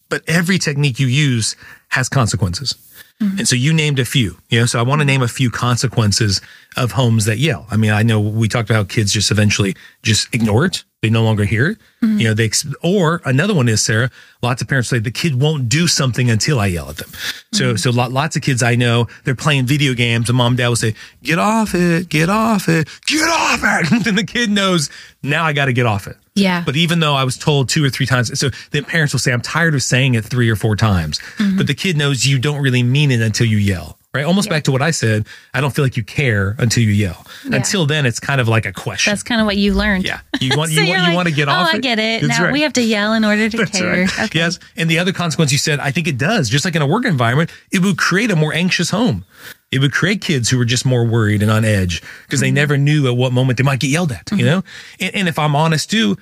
But 0.09 0.23
every 0.27 0.57
technique 0.57 0.99
you 0.99 1.07
use 1.07 1.55
has 1.89 2.09
consequences. 2.09 2.75
Mm-hmm. 3.21 3.39
And 3.39 3.47
so 3.47 3.55
you 3.55 3.73
named 3.73 3.99
a 3.99 4.05
few, 4.05 4.37
you 4.49 4.59
know, 4.59 4.65
so 4.65 4.79
I 4.79 4.81
want 4.81 5.01
to 5.01 5.05
name 5.05 5.21
a 5.21 5.27
few 5.27 5.49
consequences 5.49 6.41
of 6.77 6.93
homes 6.93 7.25
that 7.25 7.37
yell. 7.37 7.67
I 7.69 7.77
mean, 7.77 7.91
I 7.91 8.03
know 8.03 8.19
we 8.19 8.47
talked 8.47 8.69
about 8.69 8.77
how 8.77 8.83
kids 8.85 9.11
just 9.11 9.31
eventually 9.31 9.75
just 10.03 10.33
ignore 10.33 10.65
it. 10.65 10.83
They 11.01 11.09
no 11.09 11.23
longer 11.23 11.45
hear 11.45 11.67
it. 11.67 11.77
Mm-hmm. 12.01 12.19
You 12.19 12.27
know, 12.27 12.33
they, 12.33 12.51
or 12.83 13.21
another 13.23 13.53
one 13.53 13.69
is 13.69 13.81
Sara, 13.81 14.11
lots 14.41 14.61
of 14.61 14.67
parents 14.67 14.89
say 14.89 14.99
the 14.99 15.11
kid 15.11 15.41
won't 15.41 15.69
do 15.69 15.87
something 15.87 16.29
until 16.29 16.59
I 16.59 16.67
yell 16.67 16.89
at 16.89 16.97
them. 16.97 17.09
So, 17.53 17.63
mm-hmm. 17.63 17.75
so 17.77 17.91
lot, 17.91 18.11
lots 18.11 18.35
of 18.35 18.41
kids 18.41 18.61
I 18.61 18.75
know, 18.75 19.07
they're 19.23 19.35
playing 19.35 19.65
video 19.65 19.93
games 19.93 20.29
and 20.29 20.37
mom 20.37 20.53
and 20.53 20.57
dad 20.57 20.67
will 20.67 20.75
say, 20.75 20.95
get 21.23 21.39
off 21.39 21.73
it, 21.73 22.09
get 22.09 22.29
off 22.29 22.67
it, 22.67 22.87
get 23.05 23.27
off 23.29 23.61
it. 23.63 23.91
and 24.07 24.17
the 24.17 24.25
kid 24.25 24.49
knows 24.49 24.89
now 25.23 25.45
I 25.45 25.53
got 25.53 25.65
to 25.65 25.73
get 25.73 25.85
off 25.85 26.07
it. 26.07 26.17
Yeah. 26.35 26.63
But 26.65 26.75
even 26.75 26.99
though 26.99 27.15
I 27.15 27.23
was 27.23 27.37
told 27.37 27.69
two 27.69 27.83
or 27.83 27.89
three 27.89 28.05
times, 28.05 28.37
so 28.39 28.49
then 28.71 28.85
parents 28.85 29.13
will 29.13 29.19
say, 29.19 29.31
I'm 29.31 29.41
tired 29.41 29.75
of 29.75 29.83
saying 29.83 30.15
it 30.15 30.23
three 30.25 30.49
or 30.49 30.55
four 30.55 30.75
times. 30.75 31.19
Mm-hmm. 31.37 31.57
But 31.57 31.67
the 31.67 31.73
kid 31.73 31.97
knows 31.97 32.25
you 32.25 32.39
don't 32.39 32.61
really 32.61 32.83
mean 32.89 33.11
it 33.11 33.21
until 33.21 33.45
you 33.47 33.57
yell, 33.57 33.97
right? 34.13 34.25
Almost 34.25 34.49
back 34.49 34.63
to 34.65 34.71
what 34.71 34.81
I 34.81 34.91
said. 34.91 35.25
I 35.53 35.61
don't 35.61 35.71
feel 35.73 35.85
like 35.85 35.95
you 35.97 36.03
care 36.03 36.55
until 36.59 36.83
you 36.83 36.91
yell. 36.91 37.25
Until 37.45 37.85
then, 37.85 38.05
it's 38.05 38.19
kind 38.19 38.41
of 38.41 38.47
like 38.47 38.65
a 38.65 38.73
question. 38.73 39.11
That's 39.11 39.23
kind 39.23 39.39
of 39.41 39.45
what 39.47 39.57
you 39.57 39.73
learned. 39.73 40.03
yeah. 40.05 40.21
You 40.41 40.57
want, 40.57 40.71
So 40.71 40.81
you 40.81 40.89
want, 40.95 41.09
you 41.09 41.15
want 41.15 41.27
to 41.27 41.33
get 41.33 41.47
oh, 41.47 41.51
off 41.51 41.73
I 41.73 41.77
it? 41.77 41.81
get 41.81 41.99
it. 41.99 42.21
That's 42.21 42.37
now 42.39 42.45
right. 42.45 42.53
we 42.53 42.61
have 42.61 42.73
to 42.73 42.81
yell 42.81 43.13
in 43.13 43.23
order 43.25 43.49
to 43.49 43.57
That's 43.59 43.71
care. 43.77 44.01
right. 44.03 44.19
Okay. 44.19 44.39
Yes. 44.39 44.59
And 44.75 44.89
the 44.89 44.99
other 44.99 45.11
consequence 45.13 45.51
you 45.51 45.57
said, 45.57 45.79
I 45.79 45.91
think 45.91 46.07
it 46.07 46.17
does. 46.17 46.49
Just 46.49 46.65
like 46.65 46.75
in 46.75 46.81
a 46.81 46.87
work 46.87 47.05
environment, 47.05 47.51
it 47.71 47.81
would 47.81 47.97
create 47.97 48.31
a 48.31 48.35
more 48.35 48.53
anxious 48.53 48.89
home. 48.89 49.25
It 49.71 49.79
would 49.79 49.91
create 49.91 50.21
kids 50.21 50.49
who 50.49 50.57
were 50.57 50.65
just 50.65 50.85
more 50.85 51.05
worried 51.05 51.41
and 51.43 51.51
on 51.51 51.63
edge 51.63 52.01
because 52.25 52.39
Mm-hmm. 52.39 52.41
they 52.41 52.51
never 52.51 52.77
knew 52.77 53.07
at 53.07 53.15
what 53.15 53.31
moment 53.33 53.57
they 53.57 53.63
might 53.63 53.79
get 53.79 53.89
yelled 53.89 54.11
at, 54.11 54.31
you 54.31 54.43
know? 54.45 54.63
And, 54.99 55.13
and 55.15 55.27
if 55.27 55.37
I'm 55.37 55.55
honest 55.55 55.91
too, 55.91 56.17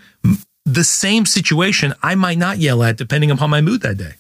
the 0.66 0.84
same 0.84 1.26
situation 1.26 1.94
I 2.04 2.16
might 2.16 2.38
not 2.38 2.58
yell 2.58 2.84
at 2.84 2.98
depending 2.98 3.32
upon 3.32 3.50
my 3.50 3.62
mood 3.62 3.82
that 3.84 3.96
day. 3.98 4.16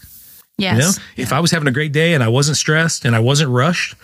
Yes. 0.57 0.75
You 0.75 0.81
know, 0.81 0.91
if 1.17 1.33
I 1.33 1.39
was 1.39 1.51
having 1.51 1.67
a 1.67 1.71
great 1.71 1.91
day 1.91 2.13
and 2.13 2.23
I 2.23 2.27
wasn't 2.27 2.57
stressed 2.57 3.05
and 3.05 3.15
I 3.15 3.19
wasn't 3.19 3.51
rushed, 3.51 3.95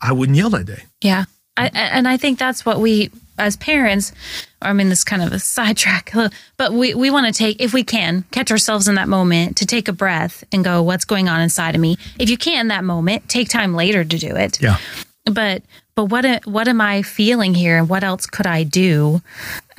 I 0.00 0.12
wouldn't 0.12 0.36
yell 0.36 0.50
that 0.50 0.66
day. 0.66 0.84
Yeah. 1.02 1.24
I, 1.56 1.68
and 1.68 2.06
I 2.06 2.16
think 2.16 2.38
that's 2.38 2.66
what 2.66 2.80
we, 2.80 3.10
as 3.38 3.56
parents, 3.56 4.12
I 4.60 4.72
mean, 4.72 4.88
this 4.88 5.04
kind 5.04 5.22
of 5.22 5.32
a 5.32 5.38
sidetrack, 5.56 6.12
but 6.56 6.72
we, 6.72 6.94
we 6.94 7.10
want 7.10 7.26
to 7.26 7.32
take, 7.32 7.60
if 7.60 7.72
we 7.72 7.82
can, 7.82 8.24
catch 8.30 8.50
ourselves 8.50 8.88
in 8.88 8.96
that 8.96 9.08
moment 9.08 9.56
to 9.58 9.66
take 9.66 9.88
a 9.88 9.92
breath 9.92 10.44
and 10.52 10.64
go, 10.64 10.82
what's 10.82 11.04
going 11.04 11.28
on 11.28 11.40
inside 11.40 11.74
of 11.74 11.80
me? 11.80 11.96
If 12.18 12.28
you 12.30 12.36
can, 12.36 12.68
that 12.68 12.84
moment, 12.84 13.28
take 13.28 13.48
time 13.48 13.74
later 13.74 14.04
to 14.04 14.18
do 14.18 14.36
it. 14.36 14.60
Yeah. 14.60 14.78
But, 15.24 15.62
but 15.96 16.04
what, 16.04 16.46
what 16.46 16.68
am 16.68 16.82
I 16.82 17.00
feeling 17.00 17.54
here 17.54 17.78
and 17.78 17.88
what 17.88 18.04
else 18.04 18.26
could 18.26 18.46
I 18.46 18.64
do? 18.64 19.22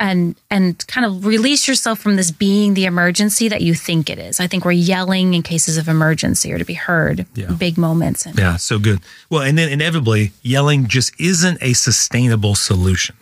And, 0.00 0.34
and 0.50 0.84
kind 0.88 1.06
of 1.06 1.24
release 1.24 1.68
yourself 1.68 2.00
from 2.00 2.16
this 2.16 2.32
being 2.32 2.74
the 2.74 2.86
emergency 2.86 3.48
that 3.48 3.62
you 3.62 3.74
think 3.74 4.10
it 4.10 4.18
is. 4.18 4.40
I 4.40 4.48
think 4.48 4.64
we're 4.64 4.72
yelling 4.72 5.34
in 5.34 5.42
cases 5.42 5.76
of 5.76 5.88
emergency 5.88 6.52
or 6.52 6.58
to 6.58 6.64
be 6.64 6.74
heard, 6.74 7.24
Yeah. 7.34 7.52
big 7.52 7.78
moments. 7.78 8.26
And 8.26 8.36
Yeah, 8.36 8.56
so 8.56 8.80
good. 8.80 9.00
Well, 9.30 9.42
and 9.42 9.56
then 9.56 9.68
inevitably, 9.68 10.32
yelling 10.42 10.88
just 10.88 11.12
isn't 11.20 11.58
a 11.62 11.72
sustainable 11.72 12.56
solution. 12.56 13.16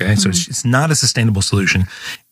Okay, 0.00 0.14
so 0.14 0.22
mm-hmm. 0.22 0.30
it's, 0.30 0.48
it's 0.48 0.64
not 0.64 0.90
a 0.90 0.94
sustainable 0.94 1.42
solution. 1.42 1.84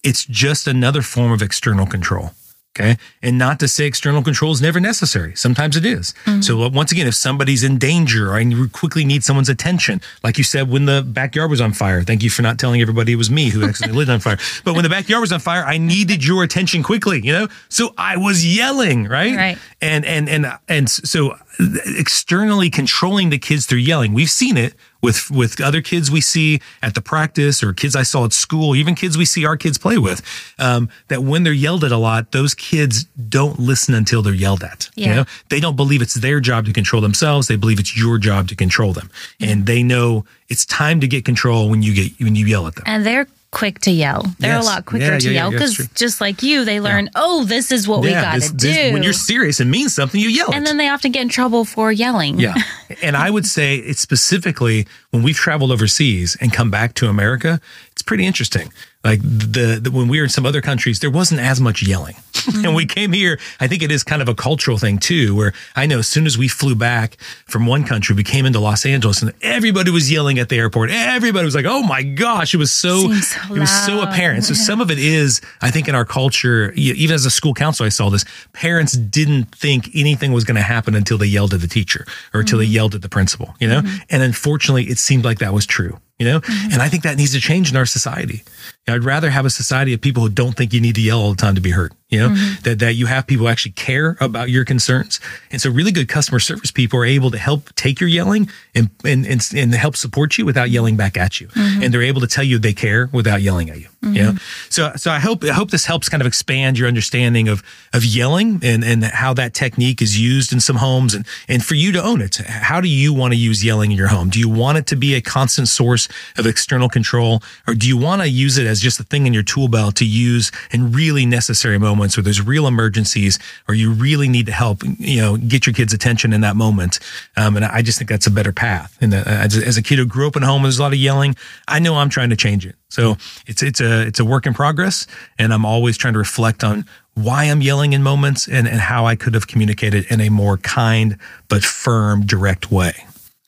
It's 0.02 0.24
just 0.24 0.66
another 0.66 1.02
form 1.02 1.33
of 1.33 1.42
external 1.42 1.87
control. 1.87 2.30
Okay, 2.78 2.96
and 3.20 3.37
not 3.37 3.59
to 3.61 3.66
say 3.66 3.85
external 3.87 4.22
control 4.22 4.52
is 4.52 4.62
never 4.62 4.78
necessary. 4.78 5.35
Sometimes 5.35 5.76
it 5.76 5.85
is. 5.85 6.14
So 6.40 6.62
uh, 6.62 6.68
once 6.70 6.92
again, 6.92 7.09
if 7.09 7.16
somebody's 7.16 7.64
in 7.64 7.78
danger 7.78 8.37
and 8.37 8.52
you 8.52 8.68
quickly 8.68 9.04
need 9.04 9.24
someone's 9.24 9.48
attention, 9.48 10.00
like 10.22 10.38
you 10.38 10.44
said 10.44 10.70
when 10.70 10.85
the 10.85 11.02
backyard 11.02 11.50
was 11.50 11.61
on 11.61 11.72
fire, 11.72 12.02
thank 12.04 12.22
you 12.22 12.30
for 12.30 12.42
not 12.42 12.61
telling 12.61 12.80
everybody 12.80 13.12
it 13.12 13.16
was 13.16 13.28
me 13.28 13.48
who 13.50 13.64
accidentally 13.64 14.04
lit 14.04 14.11
on 14.11 14.20
fire. 14.20 14.38
But 14.64 14.74
when 14.74 14.85
the 14.85 14.88
backyard 14.88 15.20
was 15.20 15.33
on 15.33 15.40
fire, 15.40 15.64
I 15.64 15.78
needed 15.78 16.24
your 16.24 16.44
attention 16.44 16.85
quickly. 16.85 17.20
You 17.24 17.33
know, 17.33 17.48
so 17.68 17.92
I 17.98 18.16
was 18.16 18.46
yelling, 18.46 19.09
right? 19.09 19.35
Right. 19.37 19.59
and 19.83 20.04
and 20.04 20.28
and 20.28 20.46
and 20.68 20.88
so 20.88 21.37
externally 21.85 22.70
controlling 22.70 23.31
the 23.31 23.38
kids 23.38 23.66
through 23.66 23.79
yelling. 23.79 24.12
We've 24.12 24.31
seen 24.31 24.57
it 24.57 24.75
with 25.03 25.31
with 25.31 25.61
other 25.61 25.81
kids 25.81 26.11
we 26.11 26.20
see 26.20 26.61
at 26.83 26.94
the 26.94 27.01
practice 27.01 27.62
or 27.62 27.73
kids 27.73 27.96
i 27.96 28.03
saw 28.03 28.27
at 28.27 28.35
school 28.35 28.77
even 28.77 28.94
kids 28.94 29.16
we 29.16 29.25
see 29.25 29.46
our 29.46 29.57
kids 29.57 29.79
play 29.79 29.96
with 29.96 30.20
um, 30.59 30.90
that 31.09 31.23
when 31.23 31.42
they're 31.42 31.55
yelled 31.55 31.85
at 31.85 31.90
a 31.90 31.96
lot 31.96 32.33
those 32.33 32.53
kids 32.53 33.05
don't 33.05 33.59
listen 33.59 33.94
until 33.94 34.20
they're 34.20 34.35
yelled 34.35 34.62
at. 34.62 34.90
You 34.96 35.07
Yeah. 35.07 35.14
know? 35.16 35.25
They 35.49 35.59
don't 35.61 35.77
believe 35.77 36.03
it's 36.03 36.14
their 36.14 36.38
job 36.40 36.66
to 36.66 36.73
control 36.73 37.01
themselves. 37.01 37.49
They 37.49 37.57
believe 37.57 37.79
it's 37.81 37.96
your 37.96 38.18
job 38.18 38.49
to 38.49 38.55
control 38.57 38.92
them. 38.92 39.09
And 39.40 39.64
they 39.66 39.83
know 39.83 40.27
it's 40.51 40.66
time 40.66 41.01
to 41.01 41.09
get 41.09 41.25
control 41.25 41.70
when 41.70 41.83
you 41.83 41.94
get 41.94 42.20
when 42.20 42.37
you 42.37 42.44
yell 42.46 42.66
at 42.66 42.75
them. 42.75 42.85
And 42.87 43.07
they're 43.07 43.27
quick 43.52 43.80
to 43.80 43.90
yell. 43.90 44.22
They're 44.38 44.54
Yes. 44.56 44.64
a 44.64 44.66
lot 44.66 44.86
quicker 44.86 45.04
Yeah, 45.06 45.18
to 45.18 45.24
yeah, 45.26 45.30
yeah, 45.30 45.40
yell 45.42 45.50
because 45.50 45.74
true. 45.74 45.86
just 45.94 46.20
like 46.20 46.42
you, 46.42 46.64
they 46.64 46.80
learn, 46.80 47.10
oh, 47.16 47.44
this 47.44 47.72
is 47.72 47.88
what 47.88 48.00
we 48.00 48.10
got 48.10 48.34
this- 48.36 48.48
to 48.50 48.54
this- 48.56 48.76
do. 48.88 48.92
when 48.92 49.02
you're 49.02 49.12
serious 49.12 49.58
and 49.60 49.70
means 49.70 49.92
something 49.94 50.20
you 50.20 50.28
yell 50.28 50.52
and 50.52 50.62
it 50.62 50.66
then 50.66 50.76
they 50.76 50.88
often 50.88 51.10
get 51.10 51.22
in 51.22 51.28
trouble 51.28 51.64
for 51.64 51.90
yelling. 51.90 52.38
Yeah. 52.38 52.54
And 53.02 53.16
I 53.16 53.30
would 53.30 53.46
say 53.46 53.76
it's 53.76 54.00
specifically 54.00 54.86
when 55.10 55.22
we've 55.22 55.36
traveled 55.36 55.70
overseas 55.70 56.36
and 56.40 56.52
come 56.52 56.70
back 56.70 56.94
to 56.94 57.06
America, 57.08 57.60
it's 57.92 58.02
pretty 58.02 58.26
interesting. 58.26 58.72
Like 59.02 59.22
the, 59.22 59.80
the 59.82 59.90
when 59.90 60.08
we 60.08 60.18
were 60.18 60.24
in 60.24 60.30
some 60.30 60.44
other 60.44 60.60
countries, 60.60 61.00
there 61.00 61.10
wasn't 61.10 61.40
as 61.40 61.60
much 61.60 61.82
yelling. 61.82 62.16
Mm-hmm. 62.40 62.64
and 62.64 62.74
we 62.74 62.86
came 62.86 63.12
here, 63.12 63.38
I 63.60 63.66
think 63.66 63.82
it 63.82 63.92
is 63.92 64.02
kind 64.02 64.22
of 64.22 64.28
a 64.28 64.34
cultural 64.34 64.78
thing 64.78 64.98
too, 64.98 65.34
where 65.34 65.52
I 65.76 65.86
know 65.86 65.98
as 65.98 66.08
soon 66.08 66.26
as 66.26 66.38
we 66.38 66.48
flew 66.48 66.74
back 66.74 67.16
from 67.46 67.66
one 67.66 67.84
country, 67.84 68.16
we 68.16 68.24
came 68.24 68.46
into 68.46 68.60
Los 68.60 68.86
Angeles 68.86 69.20
and 69.22 69.32
everybody 69.42 69.90
was 69.90 70.10
yelling 70.10 70.38
at 70.38 70.48
the 70.48 70.56
airport. 70.56 70.90
Everybody 70.90 71.44
was 71.44 71.54
like, 71.54 71.66
"Oh 71.66 71.82
my 71.82 72.02
gosh!" 72.02 72.54
It 72.54 72.58
was 72.58 72.72
so, 72.72 73.12
so 73.12 73.54
it 73.54 73.58
was 73.58 73.70
so 73.70 74.02
apparent. 74.02 74.44
So 74.44 74.54
some 74.68 74.80
of 74.80 74.90
it 74.90 74.98
is, 74.98 75.40
I 75.60 75.70
think, 75.70 75.88
in 75.88 75.94
our 75.94 76.04
culture. 76.04 76.72
Even 76.72 77.14
as 77.14 77.26
a 77.26 77.30
school 77.30 77.54
counselor, 77.54 77.86
I 77.86 77.90
saw 77.90 78.10
this. 78.10 78.24
Parents 78.52 78.92
didn't 78.92 79.54
think 79.54 79.90
anything 79.94 80.32
was 80.32 80.44
going 80.44 80.56
to 80.56 80.62
happen 80.62 80.94
until 80.94 81.18
they 81.18 81.26
yelled 81.26 81.54
at 81.54 81.60
the 81.60 81.68
teacher 81.68 82.06
or 82.32 82.40
until 82.40 82.58
they 82.58 82.64
mm-hmm. 82.64 82.74
yelled 82.74 82.94
at 82.94 83.02
the 83.02 83.08
principal. 83.08 83.54
You 83.60 83.68
know, 83.68 83.80
mm-hmm. 83.80 84.02
and 84.10 84.22
unfortunately, 84.22 84.84
it 84.84 84.98
seemed 84.98 85.24
like 85.24 85.38
that 85.38 85.52
was 85.52 85.66
true. 85.66 85.98
You 86.18 86.26
know, 86.26 86.40
and 86.70 86.82
I 86.82 86.88
think 86.88 87.02
that 87.04 87.16
needs 87.16 87.32
to 87.32 87.40
change 87.40 87.70
in 87.70 87.78
our 87.78 87.86
society. 87.86 88.42
I'd 88.88 89.04
rather 89.04 89.30
have 89.30 89.46
a 89.46 89.50
society 89.50 89.92
of 89.92 90.00
people 90.00 90.22
who 90.22 90.28
don't 90.28 90.56
think 90.56 90.72
you 90.72 90.80
need 90.80 90.96
to 90.96 91.00
yell 91.00 91.20
all 91.20 91.30
the 91.30 91.36
time 91.36 91.54
to 91.54 91.60
be 91.60 91.70
heard. 91.70 91.92
You 92.11 92.18
know, 92.18 92.29
mm-hmm. 92.31 92.62
that, 92.64 92.81
that 92.81 92.94
you 92.94 93.07
have 93.07 93.29
people 93.29 93.49
actually 93.49 93.73
care 93.73 94.16
about 94.20 94.51
your 94.51 94.64
concerns. 94.64 95.20
And 95.53 95.61
so 95.61 95.70
really 95.70 95.92
good 95.92 96.09
customer 96.09 96.40
service 96.40 96.73
people 96.73 96.99
are 96.99 97.05
able 97.05 97.31
to 97.31 97.38
help 97.38 97.73
take 97.77 98.01
your 98.01 98.09
yelling 98.09 98.51
and, 98.75 98.90
and, 99.05 99.25
and, 99.25 99.40
and 99.55 99.75
help 99.75 99.96
support 99.96 100.37
you 100.37 100.44
without 100.44 100.70
yelling 100.70 100.96
back 100.96 101.16
at 101.16 101.40
you. 101.40 101.46
Mm-hmm. 101.49 101.85
And 101.85 101.94
they're 101.94 102.03
able 102.03 102.20
to 102.20 102.27
tell 102.27 102.42
you 102.42 102.59
they 102.59 102.73
care 102.73 103.09
without 103.12 103.42
yelling 103.42 103.70
at 103.70 103.79
you. 103.79 103.87
You 104.03 104.23
know, 104.23 104.31
mm-hmm. 104.33 104.70
so, 104.70 104.92
so 104.96 105.11
I 105.11 105.18
hope, 105.18 105.44
I 105.44 105.53
hope 105.53 105.70
this 105.70 105.85
helps 105.85 106.09
kind 106.09 106.23
of 106.23 106.27
expand 106.27 106.79
your 106.79 106.88
understanding 106.88 107.49
of, 107.49 107.62
of 107.92 108.03
yelling 108.03 108.59
and, 108.62 108.83
and 108.83 109.05
how 109.05 109.35
that 109.35 109.53
technique 109.53 110.01
is 110.01 110.18
used 110.18 110.55
in 110.55 110.61
some 110.61 110.77
homes 110.77 111.14
and, 111.14 111.27
and 111.49 111.62
for 111.62 111.75
you 111.75 111.92
to 111.92 112.03
own 112.03 112.23
it. 112.23 112.38
How 112.38 112.81
do 112.81 112.88
you 112.88 113.12
want 113.12 113.35
to 113.35 113.38
use 113.38 113.62
yelling 113.62 113.90
in 113.92 113.99
your 113.99 114.09
home? 114.09 114.31
Do 114.31 114.40
you 114.40 114.49
want 114.49 114.79
it 114.79 114.87
to 114.87 114.96
be 114.96 115.14
a 115.14 115.20
constant 115.20 115.68
source 115.68 116.09
of 116.38 116.46
external 116.46 116.88
control 116.88 117.42
or 117.68 117.75
do 117.75 117.87
you 117.87 117.99
want 117.99 118.23
to 118.23 118.29
use 118.29 118.57
it 118.57 118.66
as 118.66 118.81
just 118.81 118.99
a 118.99 119.05
thing 119.05 119.27
in 119.27 119.35
your 119.35 119.42
tool 119.42 119.68
belt 119.68 119.96
to 119.96 120.07
use 120.07 120.51
in 120.70 120.92
really 120.92 121.27
necessary 121.27 121.79
moments 121.79 121.99
where 122.16 122.24
there's 122.24 122.40
real 122.40 122.66
emergencies 122.66 123.38
or 123.68 123.74
you 123.74 123.92
really 123.92 124.28
need 124.28 124.46
to 124.46 124.52
help, 124.52 124.82
you 124.98 125.20
know, 125.20 125.36
get 125.36 125.66
your 125.66 125.74
kids' 125.74 125.92
attention 125.92 126.32
in 126.32 126.40
that 126.40 126.56
moment? 126.56 126.98
Um, 127.36 127.56
and 127.56 127.64
I 127.64 127.82
just 127.82 127.98
think 127.98 128.08
that's 128.10 128.26
a 128.26 128.30
better 128.30 128.52
path. 128.52 128.96
And 129.00 129.12
that, 129.12 129.26
as, 129.26 129.56
a- 129.56 129.66
as 129.66 129.76
a 129.76 129.82
kid 129.82 129.98
who 129.98 130.06
grew 130.06 130.26
up 130.26 130.36
in 130.36 130.42
a 130.42 130.46
home, 130.46 130.62
there's 130.62 130.78
a 130.78 130.82
lot 130.82 130.92
of 130.92 130.98
yelling. 130.98 131.36
I 131.68 131.78
know 131.78 131.96
I'm 131.96 132.08
trying 132.08 132.30
to 132.30 132.36
change 132.36 132.64
it. 132.66 132.74
So 132.88 133.16
it's 133.46 133.62
it's 133.62 133.80
a 133.80 134.06
it's 134.06 134.18
a 134.18 134.24
work 134.24 134.46
in 134.46 134.54
progress, 134.54 135.06
and 135.38 135.54
I'm 135.54 135.64
always 135.64 135.96
trying 135.96 136.14
to 136.14 136.18
reflect 136.18 136.64
on 136.64 136.84
why 137.14 137.44
I'm 137.44 137.62
yelling 137.62 137.92
in 137.92 138.02
moments 138.02 138.48
and 138.48 138.66
and 138.66 138.80
how 138.80 139.06
I 139.06 139.14
could 139.14 139.34
have 139.34 139.46
communicated 139.46 140.06
in 140.10 140.20
a 140.20 140.28
more 140.28 140.56
kind 140.56 141.16
but 141.48 141.62
firm, 141.62 142.26
direct 142.26 142.72
way. 142.72 142.94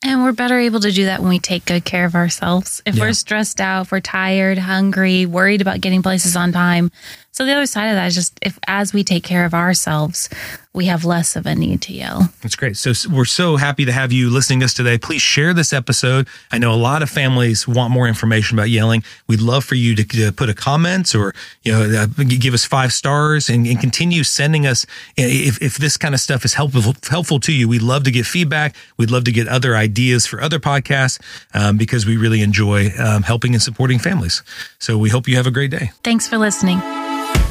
And 0.05 0.21
we're 0.23 0.33
better 0.33 0.59
able 0.59 0.79
to 0.81 0.91
do 0.91 1.05
that 1.05 1.21
when 1.21 1.29
we 1.29 1.39
take 1.39 1.63
good 1.65 1.85
care 1.85 2.03
of 2.05 2.13
ourselves. 2.15 2.81
If 2.85 2.95
Yeah. 2.95 3.03
we're 3.03 3.13
stressed 3.13 3.59
out, 3.61 3.83
if 3.87 3.91
we're 3.91 4.01
tired, 4.01 4.57
hungry, 4.57 5.25
worried 5.25 5.61
about 5.61 5.79
getting 5.81 6.01
places 6.03 6.35
on 6.35 6.51
time. 6.51 6.91
So 7.33 7.45
the 7.45 7.51
other 7.51 7.65
side 7.65 7.87
of 7.87 7.95
that 7.95 8.05
is 8.05 8.15
just 8.15 8.39
if 8.43 8.59
as 8.67 8.93
we 8.93 9.03
take 9.03 9.23
care 9.23 9.43
of 9.43 9.55
ourselves, 9.55 10.29
we 10.71 10.85
have 10.85 11.03
less 11.03 11.35
of 11.35 11.47
a 11.47 11.55
need 11.55 11.81
to 11.81 11.93
yell. 11.93 12.29
That's 12.43 12.55
great. 12.55 12.77
So 12.77 12.93
we're 13.11 13.25
so 13.25 13.57
happy 13.57 13.85
to 13.85 13.91
have 13.91 14.11
you 14.11 14.29
listening 14.29 14.59
to 14.59 14.65
us 14.65 14.73
today. 14.73 14.99
Please 14.99 15.21
share 15.23 15.51
this 15.51 15.73
episode. 15.73 16.27
I 16.51 16.59
know 16.59 16.71
a 16.71 16.77
lot 16.77 17.01
of 17.01 17.09
families 17.09 17.67
want 17.67 17.91
more 17.91 18.07
information 18.07 18.57
about 18.57 18.69
yelling. 18.69 19.03
We'd 19.27 19.41
love 19.41 19.63
for 19.65 19.73
you 19.73 19.95
to, 19.95 20.03
to 20.03 20.31
put 20.31 20.49
a 20.49 20.53
comment 20.53 21.15
or 21.15 21.33
you 21.63 21.71
know 21.71 22.03
uh, 22.03 22.23
give 22.23 22.53
us 22.53 22.65
five 22.65 22.93
stars 22.93 23.49
and, 23.49 23.65
and 23.65 23.79
continue 23.79 24.23
sending 24.23 24.67
us 24.67 24.85
if, 25.17 25.59
if 25.59 25.77
this 25.77 25.97
kind 25.97 26.13
of 26.13 26.21
stuff 26.21 26.45
is 26.45 26.53
helpful 26.53 26.93
helpful 27.09 27.39
to 27.39 27.51
you. 27.51 27.67
We'd 27.67 27.81
love 27.81 28.03
to 28.03 28.11
get 28.11 28.27
feedback. 28.27 28.75
We'd 28.97 29.09
love 29.09 29.23
to 29.23 29.31
get 29.31 29.47
other 29.47 29.75
ideas 29.75 30.27
for 30.27 30.39
other 30.39 30.59
podcasts 30.59 31.19
um, 31.55 31.77
because 31.77 32.05
we 32.05 32.15
really 32.15 32.43
enjoy 32.43 32.91
um, 32.99 33.23
helping 33.23 33.53
and 33.53 33.61
supporting 33.61 33.97
families. 33.97 34.43
So 34.77 34.99
we 34.99 35.09
hope 35.09 35.27
you 35.27 35.35
have 35.37 35.47
a 35.47 35.51
great 35.51 35.71
day. 35.71 35.89
Thanks 36.03 36.27
for 36.27 36.37
listening. 36.37 36.79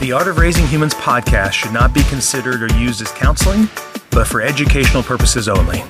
The 0.01 0.13
Art 0.13 0.29
of 0.29 0.39
Raising 0.39 0.67
Humans 0.67 0.95
podcast 0.95 1.53
should 1.53 1.73
not 1.73 1.93
be 1.95 2.03
considered 2.05 2.63
or 2.63 2.75
used 2.79 3.01
as 3.01 3.13
counseling, 3.13 3.69
but 4.11 4.27
for 4.27 4.43
educational 4.43 5.03
purposes 5.03 5.49
only. 5.49 5.85